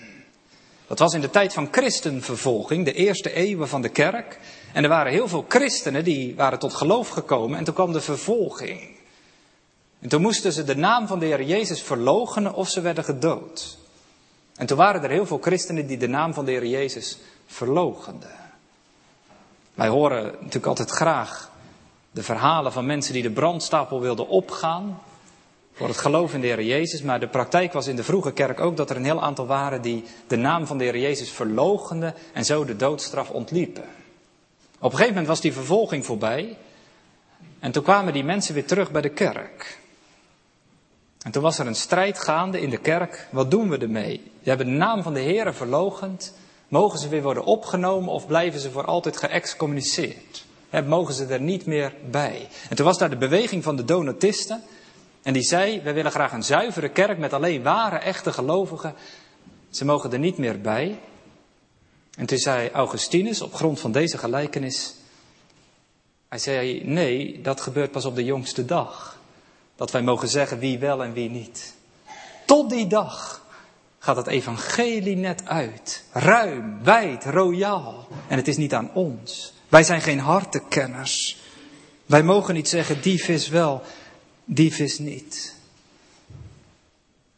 Dat 0.86 0.98
was 0.98 1.14
in 1.14 1.20
de 1.20 1.30
tijd 1.30 1.52
van 1.52 1.68
christenvervolging, 1.70 2.84
de 2.84 2.92
eerste 2.92 3.32
eeuwen 3.32 3.68
van 3.68 3.82
de 3.82 3.88
kerk. 3.88 4.38
En 4.72 4.82
er 4.82 4.88
waren 4.88 5.12
heel 5.12 5.28
veel 5.28 5.44
christenen 5.48 6.04
die 6.04 6.34
waren 6.34 6.58
tot 6.58 6.74
geloof 6.74 7.08
gekomen 7.08 7.58
en 7.58 7.64
toen 7.64 7.74
kwam 7.74 7.92
de 7.92 8.00
vervolging. 8.00 8.80
En 10.00 10.08
toen 10.08 10.20
moesten 10.20 10.52
ze 10.52 10.64
de 10.64 10.76
naam 10.76 11.06
van 11.06 11.18
de 11.18 11.26
Heer 11.26 11.42
Jezus 11.42 11.82
verloochenen 11.82 12.54
of 12.54 12.68
ze 12.68 12.80
werden 12.80 13.04
gedood. 13.04 13.78
En 14.56 14.66
toen 14.66 14.76
waren 14.76 15.02
er 15.02 15.10
heel 15.10 15.26
veel 15.26 15.38
christenen 15.40 15.86
die 15.86 15.98
de 15.98 16.08
naam 16.08 16.34
van 16.34 16.44
de 16.44 16.50
Heer 16.50 16.66
Jezus 16.66 17.18
verloochenden. 17.46 18.36
Wij 19.74 19.88
horen 19.88 20.24
natuurlijk 20.24 20.66
altijd 20.66 20.90
graag 20.90 21.50
de 22.14 22.22
verhalen 22.22 22.72
van 22.72 22.86
mensen 22.86 23.12
die 23.12 23.22
de 23.22 23.30
brandstapel 23.30 24.00
wilden 24.00 24.28
opgaan 24.28 25.00
voor 25.72 25.88
het 25.88 25.96
geloof 25.96 26.34
in 26.34 26.40
de 26.40 26.46
Heer 26.46 26.62
Jezus. 26.62 27.02
Maar 27.02 27.20
de 27.20 27.28
praktijk 27.28 27.72
was 27.72 27.86
in 27.86 27.96
de 27.96 28.04
vroege 28.04 28.32
kerk 28.32 28.60
ook 28.60 28.76
dat 28.76 28.90
er 28.90 28.96
een 28.96 29.04
heel 29.04 29.22
aantal 29.22 29.46
waren 29.46 29.82
die 29.82 30.04
de 30.26 30.36
naam 30.36 30.66
van 30.66 30.78
de 30.78 30.84
Heer 30.84 30.98
Jezus 30.98 31.30
verloochenden 31.30 32.14
en 32.32 32.44
zo 32.44 32.64
de 32.64 32.76
doodstraf 32.76 33.30
ontliepen. 33.30 33.84
Op 34.78 34.90
een 34.90 34.90
gegeven 34.90 35.08
moment 35.08 35.26
was 35.26 35.40
die 35.40 35.52
vervolging 35.52 36.04
voorbij 36.04 36.56
en 37.58 37.72
toen 37.72 37.82
kwamen 37.82 38.12
die 38.12 38.24
mensen 38.24 38.54
weer 38.54 38.66
terug 38.66 38.90
bij 38.90 39.02
de 39.02 39.08
kerk. 39.08 39.78
En 41.22 41.30
toen 41.30 41.42
was 41.42 41.58
er 41.58 41.66
een 41.66 41.74
strijd 41.74 42.18
gaande 42.18 42.60
in 42.60 42.70
de 42.70 42.78
kerk. 42.78 43.28
Wat 43.30 43.50
doen 43.50 43.68
we 43.68 43.78
ermee? 43.78 44.30
We 44.42 44.48
hebben 44.48 44.66
de 44.66 44.72
naam 44.72 45.02
van 45.02 45.14
de 45.14 45.20
Heer 45.20 45.54
verlogend. 45.54 46.34
Mogen 46.68 46.98
ze 46.98 47.08
weer 47.08 47.22
worden 47.22 47.44
opgenomen 47.44 48.12
of 48.12 48.26
blijven 48.26 48.60
ze 48.60 48.70
voor 48.70 48.84
altijd 48.84 49.16
geëxcommuniceerd? 49.16 50.43
Mogen 50.82 51.14
ze 51.14 51.26
er 51.26 51.40
niet 51.40 51.66
meer 51.66 51.94
bij? 52.10 52.48
En 52.68 52.76
toen 52.76 52.86
was 52.86 52.98
daar 52.98 53.10
de 53.10 53.16
beweging 53.16 53.62
van 53.62 53.76
de 53.76 53.84
Donatisten. 53.84 54.62
En 55.22 55.32
die 55.32 55.42
zei: 55.42 55.80
Wij 55.82 55.94
willen 55.94 56.10
graag 56.10 56.32
een 56.32 56.42
zuivere 56.42 56.88
kerk 56.88 57.18
met 57.18 57.32
alleen 57.32 57.62
ware, 57.62 57.96
echte 57.96 58.32
gelovigen. 58.32 58.94
Ze 59.70 59.84
mogen 59.84 60.12
er 60.12 60.18
niet 60.18 60.38
meer 60.38 60.60
bij. 60.60 60.98
En 62.16 62.26
toen 62.26 62.38
zei 62.38 62.70
Augustinus 62.70 63.40
op 63.40 63.54
grond 63.54 63.80
van 63.80 63.92
deze 63.92 64.18
gelijkenis: 64.18 64.94
Hij 66.28 66.38
zei: 66.38 66.84
Nee, 66.84 67.40
dat 67.42 67.60
gebeurt 67.60 67.90
pas 67.90 68.04
op 68.04 68.14
de 68.14 68.24
jongste 68.24 68.64
dag. 68.64 69.18
Dat 69.76 69.90
wij 69.90 70.02
mogen 70.02 70.28
zeggen 70.28 70.58
wie 70.58 70.78
wel 70.78 71.02
en 71.02 71.12
wie 71.12 71.30
niet. 71.30 71.74
Tot 72.46 72.70
die 72.70 72.86
dag 72.86 73.42
gaat 73.98 74.16
het 74.16 74.26
evangelie 74.26 75.16
net 75.16 75.46
uit. 75.46 76.04
Ruim, 76.12 76.78
wijd, 76.82 77.24
royaal. 77.24 78.06
En 78.28 78.36
het 78.36 78.48
is 78.48 78.56
niet 78.56 78.74
aan 78.74 78.90
ons. 78.94 79.53
Wij 79.74 79.82
zijn 79.82 80.00
geen 80.00 80.18
hartekenners. 80.18 81.36
Wij 82.06 82.22
mogen 82.22 82.54
niet 82.54 82.68
zeggen 82.68 83.02
die 83.02 83.24
vis 83.24 83.48
wel, 83.48 83.82
die 84.44 84.72
vis 84.72 84.98
niet. 84.98 85.54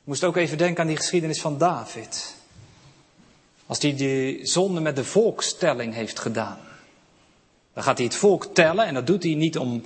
Ik 0.01 0.05
moest 0.05 0.25
ook 0.25 0.37
even 0.37 0.59
denken 0.59 0.81
aan 0.81 0.87
die 0.87 0.97
geschiedenis 0.97 1.41
van 1.41 1.59
David. 1.59 2.35
Als 3.67 3.79
hij 3.79 3.95
die 3.97 4.47
zonde 4.47 4.81
met 4.81 4.97
de 4.97 5.05
volkstelling 5.05 5.95
heeft 5.95 6.19
gedaan. 6.19 6.59
Dan 7.75 7.83
gaat 7.83 7.97
hij 7.97 8.07
het 8.07 8.17
volk 8.17 8.55
tellen 8.55 8.87
en 8.87 8.95
dat 8.95 9.07
doet 9.07 9.23
hij 9.23 9.35
niet 9.35 9.59
om 9.59 9.85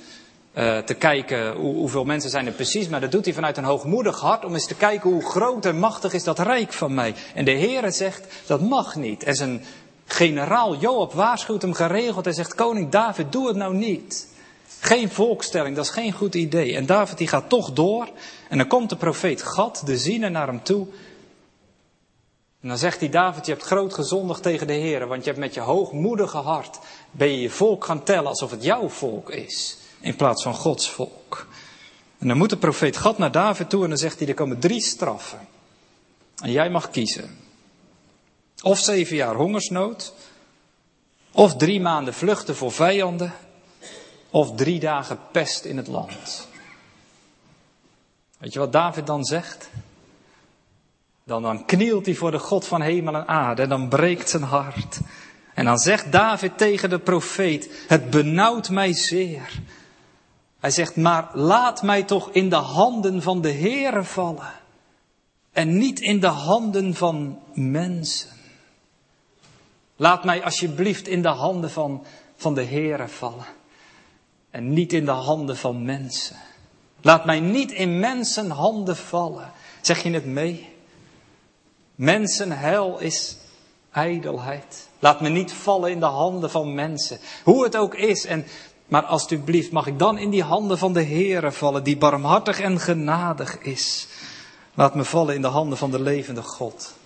uh, 0.55 0.79
te 0.79 0.95
kijken 0.95 1.53
hoe, 1.53 1.75
hoeveel 1.75 2.05
mensen 2.05 2.31
zijn 2.31 2.47
er 2.47 2.53
precies, 2.53 2.89
maar 2.89 3.01
dat 3.01 3.13
doet 3.13 3.25
hij 3.25 3.35
vanuit 3.35 3.57
een 3.57 3.65
hoogmoedig 3.65 4.21
hart 4.21 4.45
om 4.45 4.53
eens 4.53 4.67
te 4.67 4.75
kijken 4.75 5.11
hoe 5.11 5.31
groot 5.31 5.67
en 5.67 5.79
machtig 5.79 6.13
is 6.13 6.25
dat 6.25 6.39
rijk 6.39 6.73
van 6.73 6.95
mij. 6.95 7.15
En 7.35 7.45
de 7.45 7.59
Heere 7.59 7.91
zegt, 7.91 8.27
dat 8.47 8.61
mag 8.61 8.97
niet. 8.97 9.23
En 9.23 9.35
zijn 9.35 9.65
generaal 10.13 10.77
Joab 10.77 11.13
waarschuwt 11.13 11.63
hem 11.63 11.73
geregeld 11.73 12.27
en 12.27 12.35
zegt, 12.35 12.55
koning 12.55 12.91
David, 12.91 13.33
doe 13.33 13.47
het 13.47 13.57
nou 13.57 13.75
niet. 13.75 14.29
Geen 14.81 15.11
volkstelling, 15.11 15.77
dat 15.77 15.85
is 15.85 15.91
geen 15.91 16.13
goed 16.13 16.35
idee. 16.35 16.77
En 16.77 16.87
David 16.87 17.19
die 17.19 17.29
gaat 17.29 17.49
toch 17.49 17.73
door 17.73 18.09
en 18.49 18.59
dan 18.59 18.67
komt 18.67 18.91
de 18.91 18.97
profeet 18.97 19.43
Gad, 19.43 19.83
de 19.85 19.99
ziener, 19.99 20.31
naar 20.31 20.47
hem 20.47 20.63
toe. 20.63 20.87
En 22.61 22.69
dan 22.69 22.79
zegt 22.79 23.01
hij, 23.01 23.09
David, 23.09 23.47
je 23.47 23.53
hebt 23.53 23.65
groot 23.65 23.95
gezondigd 23.95 24.43
tegen 24.43 24.67
de 24.67 24.73
Heer, 24.73 25.07
want 25.07 25.25
je 25.25 25.31
hebt 25.31 25.43
met 25.43 25.55
je 25.55 25.61
hoogmoedige 25.61 26.37
hart, 26.37 26.79
ben 27.11 27.29
je 27.29 27.41
je 27.41 27.51
volk 27.51 27.85
gaan 27.85 28.03
tellen 28.03 28.27
alsof 28.27 28.51
het 28.51 28.65
jouw 28.65 28.89
volk 28.89 29.31
is 29.31 29.79
in 30.01 30.17
plaats 30.17 30.43
van 30.43 30.55
Gods 30.55 30.91
volk. 30.91 31.47
En 32.19 32.29
dan 32.29 32.37
moet 32.37 32.51
de 32.51 32.57
profeet 32.57 32.97
Gad 32.97 33.19
naar 33.19 33.33
David 33.33 33.71
toe 33.71 33.83
en 33.83 33.89
dan 33.89 33.99
zegt 33.99 34.19
hij, 34.19 34.29
er 34.29 34.35
komen 34.35 34.59
drie 34.59 34.81
straffen. 34.81 35.49
En 36.43 36.51
jij 36.51 36.71
mag 36.71 36.91
kiezen. 36.91 37.40
Of 38.63 38.79
zeven 38.79 39.17
jaar 39.17 39.35
hongersnood, 39.35 40.15
of 41.33 41.57
drie 41.57 41.81
maanden 41.81 42.15
vluchten 42.15 42.57
voor 42.57 42.73
vijanden, 42.73 43.33
of 44.31 44.57
drie 44.57 44.81
dagen 44.81 45.19
pest 45.33 45.65
in 45.65 45.77
het 45.77 45.87
land. 45.87 46.49
Weet 48.39 48.53
je 48.53 48.59
wat 48.59 48.73
David 48.73 49.07
dan 49.07 49.25
zegt? 49.25 49.71
Dan, 51.25 51.65
knielt 51.65 52.07
hij 52.07 52.15
voor 52.15 52.31
de 52.31 52.39
God 52.39 52.67
van 52.67 52.81
hemel 52.81 53.15
en 53.15 53.29
aarde 53.29 53.63
en 53.63 53.69
dan 53.69 53.89
breekt 53.89 54.31
zijn 54.31 54.43
hart. 54.43 55.01
En 55.55 55.65
dan 55.65 55.79
zegt 55.79 56.13
David 56.13 56.59
tegen 56.59 56.91
de 56.91 56.99
profeet, 56.99 57.85
het 57.89 58.11
benauwt 58.11 58.71
mij 58.71 58.93
zeer 58.93 59.61
hij 60.61 60.71
zegt, 60.71 60.97
maar 60.97 61.31
laat 61.35 61.83
mij 61.83 62.03
toch 62.03 62.31
in 62.31 62.49
de 62.49 62.57
handen 62.57 63.23
van 63.23 63.41
de 63.41 63.53
Heere 63.53 64.05
vallen. 64.05 64.53
En 65.53 65.79
niet 65.79 66.01
in 66.01 66.21
de 66.21 66.27
handen 66.27 66.95
van 66.95 67.39
mensen. 67.55 68.31
Laat 70.01 70.25
mij 70.25 70.45
alsjeblieft 70.45 71.09
in 71.09 71.23
de 71.23 71.29
handen 71.29 71.71
van, 71.71 72.05
van 72.37 72.55
de 72.55 72.65
Heere 72.65 73.09
vallen. 73.09 73.45
En 74.51 74.73
niet 74.73 74.93
in 74.93 75.05
de 75.05 75.11
handen 75.11 75.57
van 75.57 75.85
mensen. 75.85 76.37
Laat 77.01 77.25
mij 77.25 77.41
niet 77.41 77.73
in 77.73 77.99
mensen 77.99 78.51
handen 78.51 78.97
vallen. 78.97 79.53
Zeg 79.81 80.03
je 80.03 80.11
het 80.11 80.25
mee? 80.25 80.69
Mensenhel 81.95 82.99
is 82.99 83.37
ijdelheid. 83.93 84.89
Laat 84.99 85.21
me 85.21 85.29
niet 85.29 85.53
vallen 85.53 85.91
in 85.91 86.01
de 86.01 86.07
handen 86.07 86.51
van 86.51 86.75
mensen. 86.75 87.19
Hoe 87.45 87.65
het 87.65 87.77
ook 87.77 87.95
is. 87.95 88.27
En 88.27 88.47
maar 88.89 89.05
alstublieft, 89.05 89.73
mag 89.73 89.87
ik 89.87 89.99
dan 89.99 90.19
in 90.19 90.31
die 90.31 90.43
handen 90.43 90.79
van 90.79 90.93
de 90.93 91.05
Heere 91.05 91.53
vallen, 91.53 91.85
die 91.85 91.97
barmhartig 91.97 92.61
en 92.61 92.81
genadig 92.81 93.59
is. 93.59 94.07
Laat 94.75 94.95
me 94.95 95.05
vallen 95.05 95.35
in 95.35 95.43
de 95.43 95.49
handen 95.49 95.79
van 95.79 95.91
de 95.91 96.01
levende 96.01 96.43
God. 96.43 96.99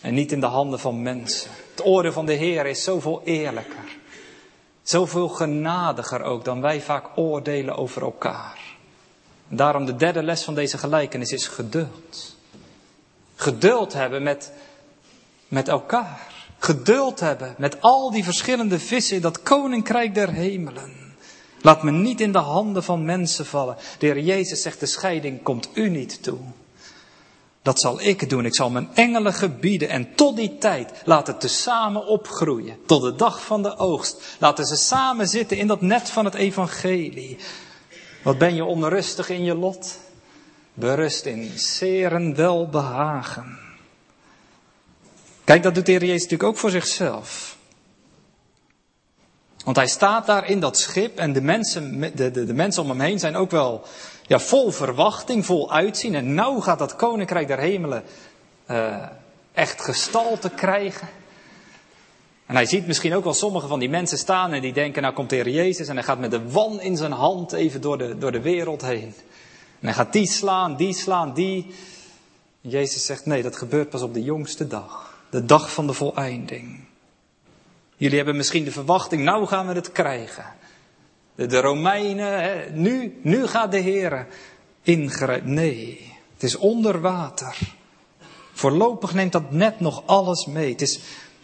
En 0.00 0.14
niet 0.14 0.32
in 0.32 0.40
de 0.40 0.46
handen 0.46 0.78
van 0.78 1.02
mensen. 1.02 1.50
Het 1.70 1.84
oordeel 1.84 2.12
van 2.12 2.26
de 2.26 2.32
Heer 2.32 2.66
is 2.66 2.84
zoveel 2.84 3.22
eerlijker. 3.24 3.98
Zoveel 4.82 5.28
genadiger 5.28 6.22
ook 6.22 6.44
dan 6.44 6.60
wij 6.60 6.80
vaak 6.80 7.06
oordelen 7.16 7.76
over 7.76 8.02
elkaar. 8.02 8.58
daarom 9.48 9.84
de 9.84 9.96
derde 9.96 10.22
les 10.22 10.42
van 10.42 10.54
deze 10.54 10.78
gelijkenis 10.78 11.30
is 11.30 11.46
geduld. 11.46 12.36
Geduld 13.34 13.92
hebben 13.92 14.22
met, 14.22 14.52
met 15.48 15.68
elkaar. 15.68 16.28
Geduld 16.58 17.20
hebben 17.20 17.54
met 17.58 17.80
al 17.80 18.10
die 18.10 18.24
verschillende 18.24 18.78
vissen 18.78 19.16
in 19.16 19.22
dat 19.22 19.42
koninkrijk 19.42 20.14
der 20.14 20.32
hemelen. 20.32 21.14
Laat 21.62 21.82
me 21.82 21.90
niet 21.90 22.20
in 22.20 22.32
de 22.32 22.38
handen 22.38 22.82
van 22.82 23.04
mensen 23.04 23.46
vallen. 23.46 23.76
De 23.98 24.06
Heer 24.06 24.20
Jezus 24.20 24.62
zegt, 24.62 24.80
de 24.80 24.86
scheiding 24.86 25.42
komt 25.42 25.68
u 25.74 25.88
niet 25.88 26.22
toe. 26.22 26.38
Dat 27.62 27.80
zal 27.80 28.00
ik 28.00 28.28
doen. 28.28 28.44
Ik 28.44 28.54
zal 28.54 28.70
mijn 28.70 28.88
engelen 28.94 29.34
gebieden. 29.34 29.88
En 29.88 30.14
tot 30.14 30.36
die 30.36 30.58
tijd 30.58 31.02
laat 31.04 31.26
het 31.26 31.40
tezamen 31.40 32.06
opgroeien. 32.06 32.76
Tot 32.86 33.02
de 33.02 33.14
dag 33.14 33.44
van 33.44 33.62
de 33.62 33.76
oogst. 33.76 34.36
Laten 34.38 34.64
ze 34.64 34.76
samen 34.76 35.28
zitten 35.28 35.56
in 35.56 35.66
dat 35.66 35.80
net 35.80 36.10
van 36.10 36.24
het 36.24 36.34
evangelie. 36.34 37.36
Wat 38.22 38.38
ben 38.38 38.54
je 38.54 38.64
onrustig 38.64 39.28
in 39.28 39.44
je 39.44 39.54
lot? 39.54 39.98
Berust 40.74 41.24
in 41.24 41.58
zeren 41.58 42.34
welbehagen. 42.34 43.58
Kijk, 45.44 45.62
dat 45.62 45.74
doet 45.74 45.86
de 45.86 45.92
Heer 45.92 46.04
Jezus 46.04 46.22
natuurlijk 46.22 46.48
ook 46.48 46.58
voor 46.58 46.70
zichzelf. 46.70 47.56
Want 49.64 49.76
hij 49.76 49.86
staat 49.86 50.26
daar 50.26 50.48
in 50.48 50.60
dat 50.60 50.78
schip 50.78 51.18
en 51.18 51.32
de 51.32 51.40
mensen, 51.40 52.00
de, 52.00 52.30
de, 52.30 52.44
de 52.44 52.54
mensen 52.54 52.82
om 52.82 52.88
hem 52.88 53.00
heen 53.00 53.18
zijn 53.18 53.36
ook 53.36 53.50
wel 53.50 53.84
ja, 54.30 54.38
vol 54.38 54.70
verwachting, 54.70 55.46
vol 55.46 55.72
uitzien. 55.72 56.14
En 56.14 56.34
nou 56.34 56.60
gaat 56.60 56.78
dat 56.78 56.96
koninkrijk 56.96 57.46
der 57.46 57.58
hemelen 57.58 58.02
uh, 58.70 59.06
echt 59.52 59.80
gestalte 59.80 60.50
krijgen. 60.50 61.08
En 62.46 62.54
hij 62.54 62.66
ziet 62.66 62.86
misschien 62.86 63.14
ook 63.14 63.24
wel 63.24 63.34
sommige 63.34 63.66
van 63.66 63.78
die 63.78 63.88
mensen 63.88 64.18
staan 64.18 64.52
en 64.52 64.60
die 64.60 64.72
denken, 64.72 65.02
nou 65.02 65.14
komt 65.14 65.30
de 65.30 65.36
Heer 65.36 65.48
Jezus 65.48 65.88
en 65.88 65.94
hij 65.94 66.04
gaat 66.04 66.18
met 66.18 66.30
de 66.30 66.50
wan 66.50 66.80
in 66.80 66.96
zijn 66.96 67.12
hand 67.12 67.52
even 67.52 67.80
door 67.80 67.98
de, 67.98 68.18
door 68.18 68.32
de 68.32 68.40
wereld 68.40 68.82
heen. 68.82 69.14
En 69.80 69.86
hij 69.86 69.94
gaat 69.94 70.12
die 70.12 70.26
slaan, 70.26 70.76
die 70.76 70.94
slaan, 70.94 71.34
die. 71.34 71.74
En 72.62 72.70
Jezus 72.70 73.06
zegt, 73.06 73.26
nee, 73.26 73.42
dat 73.42 73.56
gebeurt 73.56 73.90
pas 73.90 74.02
op 74.02 74.14
de 74.14 74.22
jongste 74.22 74.66
dag. 74.66 75.14
De 75.30 75.44
dag 75.44 75.72
van 75.72 75.86
de 75.86 75.92
voleinding. 75.92 76.84
Jullie 77.96 78.16
hebben 78.16 78.36
misschien 78.36 78.64
de 78.64 78.72
verwachting, 78.72 79.22
nou 79.22 79.46
gaan 79.46 79.66
we 79.66 79.74
het 79.74 79.92
krijgen. 79.92 80.44
De, 81.48 81.60
Romeinen, 81.60 82.66
nu, 82.80 83.20
nu 83.22 83.46
gaat 83.46 83.70
de 83.70 83.78
Heer 83.78 84.26
ingrijpen. 84.82 85.54
Nee, 85.54 86.12
het 86.34 86.42
is 86.42 86.56
onder 86.56 87.00
water. 87.00 87.58
Voorlopig 88.52 89.14
neemt 89.14 89.32
dat 89.32 89.50
net 89.50 89.80
nog 89.80 90.02
alles 90.06 90.46
mee. 90.46 90.70
Het 90.70 90.82
is, 90.82 91.00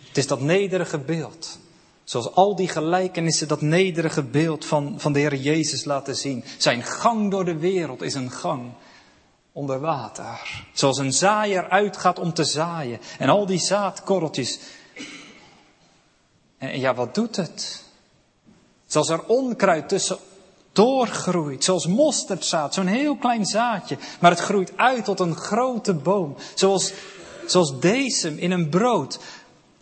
het 0.08 0.16
is 0.16 0.26
dat 0.26 0.40
nederige 0.40 0.98
beeld. 0.98 1.58
Zoals 2.04 2.32
al 2.32 2.56
die 2.56 2.68
gelijkenissen 2.68 3.48
dat 3.48 3.60
nederige 3.60 4.22
beeld 4.22 4.64
van, 4.64 4.94
van 4.96 5.12
de 5.12 5.18
Heer 5.18 5.34
Jezus 5.34 5.84
laten 5.84 6.16
zien. 6.16 6.44
Zijn 6.58 6.82
gang 6.82 7.30
door 7.30 7.44
de 7.44 7.58
wereld 7.58 8.02
is 8.02 8.14
een 8.14 8.30
gang 8.30 8.72
onder 9.52 9.80
water. 9.80 10.64
Zoals 10.72 10.98
een 10.98 11.12
zaaier 11.12 11.68
uitgaat 11.68 12.18
om 12.18 12.32
te 12.32 12.44
zaaien. 12.44 12.98
En 13.18 13.28
al 13.28 13.46
die 13.46 13.58
zaadkorreltjes. 13.58 14.58
En 16.58 16.80
ja, 16.80 16.94
wat 16.94 17.14
doet 17.14 17.36
het? 17.36 17.84
Zoals 18.96 19.10
er 19.10 19.24
onkruid 19.26 19.88
tussen 19.88 20.18
doorgroeit. 20.72 21.64
Zoals 21.64 21.86
mosterdzaad, 21.86 22.74
zo'n 22.74 22.86
heel 22.86 23.16
klein 23.16 23.46
zaadje. 23.46 23.98
Maar 24.20 24.30
het 24.30 24.40
groeit 24.40 24.72
uit 24.76 25.04
tot 25.04 25.20
een 25.20 25.36
grote 25.36 25.94
boom. 25.94 26.36
Zoals, 26.54 26.92
zoals 27.46 27.80
deze 27.80 28.40
in 28.40 28.50
een 28.50 28.68
brood. 28.68 29.18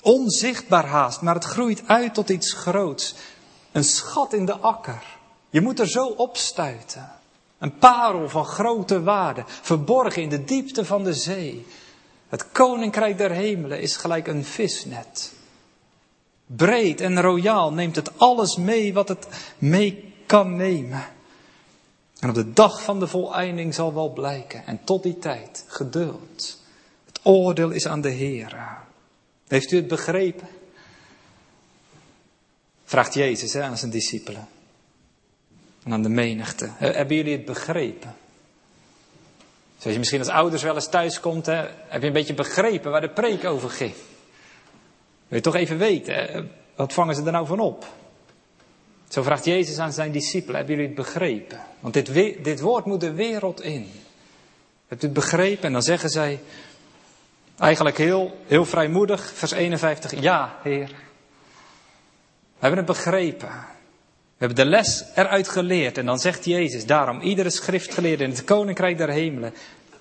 Onzichtbaar 0.02 0.86
haast, 0.86 1.20
maar 1.20 1.34
het 1.34 1.44
groeit 1.44 1.82
uit 1.86 2.14
tot 2.14 2.28
iets 2.28 2.52
groots. 2.52 3.14
Een 3.72 3.84
schat 3.84 4.32
in 4.32 4.46
de 4.46 4.56
akker. 4.56 5.02
Je 5.50 5.60
moet 5.60 5.80
er 5.80 5.88
zo 5.88 6.06
op 6.06 6.36
stuiten. 6.36 7.10
Een 7.58 7.78
parel 7.78 8.28
van 8.28 8.44
grote 8.44 9.02
waarde, 9.02 9.44
verborgen 9.46 10.22
in 10.22 10.28
de 10.28 10.44
diepte 10.44 10.84
van 10.84 11.04
de 11.04 11.14
zee. 11.14 11.66
Het 12.28 12.52
koninkrijk 12.52 13.18
der 13.18 13.30
hemelen 13.30 13.80
is 13.80 13.96
gelijk 13.96 14.26
een 14.26 14.44
visnet. 14.44 15.32
Breed 16.46 17.00
en 17.00 17.20
royaal 17.20 17.72
neemt 17.72 17.96
het 17.96 18.18
alles 18.18 18.56
mee 18.56 18.92
wat 18.92 19.08
het 19.08 19.26
mee 19.58 20.12
kan 20.26 20.56
nemen. 20.56 21.04
En 22.18 22.28
op 22.28 22.34
de 22.34 22.52
dag 22.52 22.82
van 22.82 23.00
de 23.00 23.06
voleinding 23.06 23.74
zal 23.74 23.94
wel 23.94 24.12
blijken. 24.12 24.66
En 24.66 24.84
tot 24.84 25.02
die 25.02 25.18
tijd, 25.18 25.64
geduld. 25.68 26.60
Het 27.06 27.20
oordeel 27.22 27.70
is 27.70 27.86
aan 27.86 28.00
de 28.00 28.10
Heer. 28.10 28.56
Heeft 29.48 29.72
u 29.72 29.76
het 29.76 29.88
begrepen? 29.88 30.48
Vraagt 32.84 33.14
Jezus 33.14 33.52
hè, 33.52 33.62
aan 33.62 33.78
zijn 33.78 33.90
discipelen. 33.90 34.48
En 35.84 35.92
aan 35.92 36.02
de 36.02 36.08
menigte. 36.08 36.70
Hebben 36.76 37.16
jullie 37.16 37.32
het 37.32 37.44
begrepen? 37.44 38.14
Zoals 39.76 39.92
je 39.92 39.98
misschien 39.98 40.20
als 40.20 40.28
ouders 40.28 40.62
wel 40.62 40.74
eens 40.74 40.88
thuis 40.88 41.20
komt, 41.20 41.46
heb 41.46 42.00
je 42.00 42.06
een 42.06 42.12
beetje 42.12 42.34
begrepen 42.34 42.90
waar 42.90 43.00
de 43.00 43.10
preek 43.10 43.44
over 43.44 43.70
ging. 43.70 43.94
Wil 45.34 45.42
je 45.42 45.50
toch 45.50 45.60
even 45.60 45.78
weten, 45.78 46.14
hè? 46.14 46.42
wat 46.74 46.92
vangen 46.92 47.14
ze 47.14 47.22
er 47.22 47.32
nou 47.32 47.46
van 47.46 47.60
op? 47.60 47.86
Zo 49.08 49.22
vraagt 49.22 49.44
Jezus 49.44 49.78
aan 49.78 49.92
zijn 49.92 50.12
discipelen, 50.12 50.56
hebben 50.56 50.74
jullie 50.74 50.90
het 50.90 51.00
begrepen? 51.00 51.60
Want 51.80 51.94
dit, 51.94 52.14
dit 52.44 52.60
woord 52.60 52.84
moet 52.84 53.00
de 53.00 53.12
wereld 53.12 53.60
in. 53.62 53.90
Hebt 54.88 55.02
u 55.02 55.06
het 55.06 55.14
begrepen? 55.14 55.64
En 55.64 55.72
dan 55.72 55.82
zeggen 55.82 56.08
zij, 56.08 56.40
eigenlijk 57.58 57.98
heel, 57.98 58.38
heel 58.46 58.64
vrijmoedig, 58.64 59.32
vers 59.34 59.50
51, 59.50 60.20
ja, 60.20 60.58
Heer. 60.62 60.88
We 60.88 60.94
hebben 62.58 62.78
het 62.78 62.86
begrepen. 62.86 63.48
We 63.48 64.44
hebben 64.44 64.56
de 64.64 64.70
les 64.70 65.04
eruit 65.14 65.48
geleerd. 65.48 65.98
En 65.98 66.06
dan 66.06 66.18
zegt 66.18 66.44
Jezus, 66.44 66.86
daarom, 66.86 67.20
iedere 67.20 67.50
schriftgeleerde 67.50 68.24
in 68.24 68.30
het 68.30 68.44
koninkrijk 68.44 68.98
der 68.98 69.10
hemelen 69.10 69.54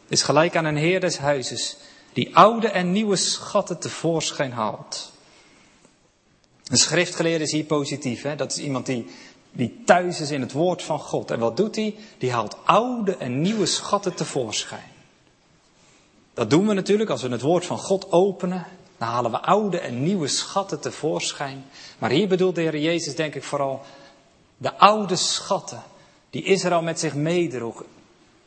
is 0.08 0.24
gelijk 0.24 0.56
aan 0.56 0.66
een 0.66 0.78
heer 0.78 1.00
des 1.00 1.18
huizes, 1.18 1.78
die 2.14 2.36
oude 2.36 2.68
en 2.68 2.92
nieuwe 2.92 3.16
schatten 3.16 3.80
tevoorschijn 3.80 4.52
haalt. 4.52 5.13
Een 6.68 6.78
schriftgeleerde 6.78 7.44
is 7.44 7.52
hier 7.52 7.64
positief. 7.64 8.22
Hè? 8.22 8.36
Dat 8.36 8.52
is 8.52 8.58
iemand 8.58 8.86
die, 8.86 9.06
die 9.52 9.82
thuis 9.86 10.20
is 10.20 10.32
in 10.32 10.42
het 10.42 10.52
woord 10.52 10.84
van 10.84 11.00
God. 11.00 11.32
En 11.32 11.40
wat 11.40 11.58
doet 11.58 11.76
hij? 11.76 11.96
Die 12.18 12.32
haalt 12.32 12.58
oude 12.64 13.18
en 13.18 13.42
nieuwe 13.42 13.66
schatten 13.66 14.16
tevoorschijn. 14.16 14.92
Dat 16.34 16.50
doen 16.50 16.68
we 16.68 16.74
natuurlijk 16.74 17.10
als 17.10 17.22
we 17.22 17.30
het 17.30 17.42
woord 17.42 17.66
van 17.66 17.78
God 17.78 18.12
openen. 18.12 18.66
Dan 18.98 19.08
halen 19.08 19.32
we 19.32 19.42
oude 19.42 19.80
en 19.80 20.04
nieuwe 20.04 20.28
schatten 20.28 20.80
tevoorschijn. 20.80 21.66
Maar 22.00 22.10
hier 22.10 22.28
bedoelt 22.28 22.56
de 22.56 22.62
Heer 22.62 22.78
Jezus 22.78 23.16
denk 23.16 23.36
ik 23.36 23.44
vooral 23.44 23.82
de 24.58 24.78
oude 24.78 25.16
schatten 25.16 25.84
die 26.30 26.44
Israël 26.44 26.82
met 26.82 27.00
zich 27.00 27.16
meedroeg 27.16 27.84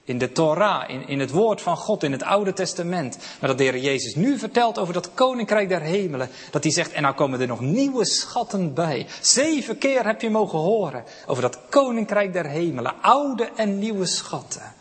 in 0.06 0.18
de 0.18 0.32
Torah, 0.32 0.90
in, 0.90 1.08
in 1.08 1.20
het 1.20 1.30
woord 1.30 1.60
van 1.60 1.76
God, 1.76 2.02
in 2.02 2.12
het 2.12 2.22
Oude 2.22 2.52
Testament. 2.52 3.18
Maar 3.40 3.48
dat 3.48 3.58
de 3.58 3.64
Heer 3.64 3.78
Jezus 3.78 4.14
nu 4.14 4.38
vertelt 4.38 4.78
over 4.78 4.94
dat 4.94 5.10
koninkrijk 5.14 5.68
der 5.68 5.80
hemelen. 5.80 6.28
Dat 6.50 6.62
hij 6.62 6.72
zegt, 6.72 6.92
en 6.92 7.02
nou 7.02 7.14
komen 7.14 7.40
er 7.40 7.46
nog 7.46 7.60
nieuwe 7.60 8.04
schatten 8.04 8.74
bij. 8.74 9.06
Zeven 9.20 9.78
keer 9.78 10.06
heb 10.06 10.20
je 10.20 10.30
mogen 10.30 10.58
horen 10.58 11.04
over 11.26 11.42
dat 11.42 11.58
koninkrijk 11.68 12.32
der 12.32 12.46
hemelen. 12.46 13.02
Oude 13.02 13.50
en 13.56 13.78
nieuwe 13.78 14.06
schatten. 14.06 14.74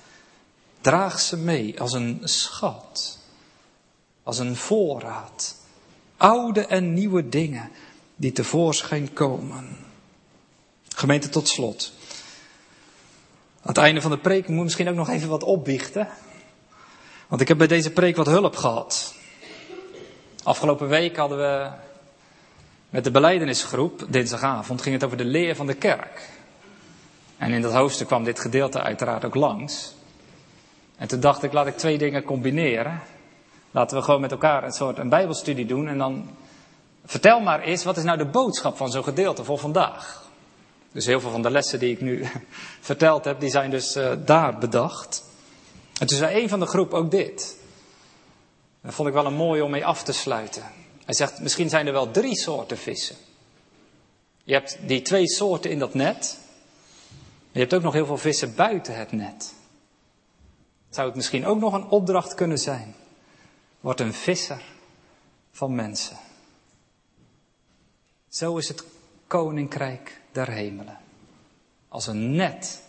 Draag 0.82 1.20
ze 1.20 1.38
mee 1.38 1.80
als 1.80 1.94
een 1.94 2.20
schat. 2.24 3.18
Als 4.24 4.40
een 4.40 4.56
voorraad. 4.56 5.56
Oude 6.18 6.66
en 6.66 6.94
nieuwe 6.94 7.30
dingen 7.30 7.72
die 8.16 8.32
tevoorschijn 8.32 9.14
komen. 9.14 9.78
Gemeente 10.96 11.30
tot 11.30 11.48
slot. 11.48 11.94
Aan 13.66 13.74
het 13.74 13.84
einde 13.84 14.02
van 14.02 14.12
de 14.12 14.18
preek 14.18 14.48
moet 14.48 14.58
ik 14.58 14.64
misschien 14.64 14.90
ook 14.90 14.96
nog 14.96 15.10
even 15.10 15.30
wat 15.30 15.44
opbiechten. 15.44 16.08
Want 17.28 17.42
ik 17.42 17.48
heb 17.48 17.58
bij 17.58 17.68
deze 17.68 17.92
preek 17.92 18.16
wat 18.16 18.26
hulp 18.26 18.56
gehad. 18.56 19.14
Afgelopen 20.44 20.88
week 20.88 21.16
hadden 21.16 21.38
we 21.38 21.70
met 22.90 23.04
de 23.04 23.12
beleidenisgroep, 23.12 24.06
dinsdagavond, 24.10 24.82
ging 24.82 24.96
het 24.96 25.04
over 25.04 25.18
de 25.18 25.26
leer 25.26 25.56
van 25.56 25.68
de 25.68 25.74
kerk. 25.74 26.30
En 27.38 27.52
in 27.52 27.62
dat 27.62 27.74
hoofdstuk 27.74 28.08
kwam 28.08 28.24
dit 28.24 28.40
gedeelte 28.40 28.82
uiteraard 28.82 29.26
ook 29.26 29.36
langs. 29.36 29.94
En 30.98 31.08
toen 31.08 31.20
dacht 31.20 31.44
ik, 31.44 31.54
laat 31.54 31.68
ik 31.68 31.78
twee 31.78 31.98
dingen 31.98 32.24
combineren. 32.24 33.02
Laten 33.72 33.98
we 33.98 34.04
gewoon 34.04 34.22
met 34.22 34.32
elkaar 34.32 34.64
een 34.64 34.72
soort 34.72 34.98
een 34.98 35.10
bijbelstudie 35.10 35.66
doen. 35.66 35.88
En 35.88 35.98
dan 35.98 36.30
vertel 37.06 37.40
maar 37.40 37.60
eens, 37.60 37.84
wat 37.84 37.98
is 37.98 38.04
nou 38.04 38.18
de 38.18 38.26
boodschap 38.26 38.78
van 38.78 38.92
zo'n 38.92 39.04
gedeelte 39.04 39.44
voor 39.44 39.58
vandaag? 39.58 40.25
Dus 40.96 41.06
heel 41.06 41.20
veel 41.20 41.32
van 41.32 41.42
de 41.42 41.50
lessen 41.50 41.80
die 41.80 41.92
ik 41.92 42.02
nu 42.02 42.26
verteld 42.82 43.26
heb, 43.26 43.40
die 43.40 43.50
zijn 43.50 43.70
dus 43.70 43.96
uh, 43.96 44.14
daar 44.26 44.58
bedacht. 44.58 45.24
En 46.00 46.08
toen 46.08 46.18
zei 46.18 46.42
een 46.42 46.50
van 46.50 46.60
de 46.60 46.66
groep 46.66 46.94
ook 46.94 47.12
dit. 47.12 47.58
Dat 48.82 48.94
vond 48.94 49.08
ik 49.08 49.14
wel 49.14 49.26
een 49.26 49.34
mooi 49.34 49.62
om 49.62 49.72
mee 49.72 49.86
af 49.86 50.04
te 50.04 50.12
sluiten. 50.12 50.64
Hij 51.06 51.14
zegt, 51.14 51.40
misschien 51.42 51.70
zijn 51.70 51.88
er 51.88 51.94
wel 51.94 52.12
drie 52.12 52.36
soorten 52.36 52.78
vissen. 52.78 53.16
Je 54.44 54.54
hebt 54.54 54.78
die 54.82 55.02
twee 55.02 55.28
soorten 55.28 55.72
in 55.72 55.80
dat 55.80 55.94
net. 55.94 56.38
Maar 57.10 57.52
je 57.52 57.60
hebt 57.60 57.74
ook 57.74 57.82
nog 57.82 57.94
heel 57.94 58.06
veel 58.06 58.18
vissen 58.18 58.56
buiten 58.56 58.96
het 58.98 59.12
net. 59.12 59.54
Zou 60.90 61.08
het 61.08 61.16
misschien 61.16 61.46
ook 61.46 61.60
nog 61.60 61.74
een 61.74 61.88
opdracht 61.88 62.34
kunnen 62.34 62.60
zijn? 62.60 62.96
Word 63.80 64.00
een 64.00 64.14
visser 64.14 64.62
van 65.52 65.76
mensen. 65.76 66.18
Zo 68.30 68.58
is 68.58 68.68
het 68.68 68.84
koninkrijk 69.28 70.24
der 70.36 70.52
hemelen. 70.52 70.98
Als 71.88 72.08
een 72.08 72.36
net 72.36 72.84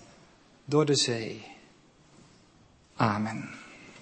door 0.65 0.87
de 0.87 0.95
zee. 0.95 1.45
Amen. 2.97 3.66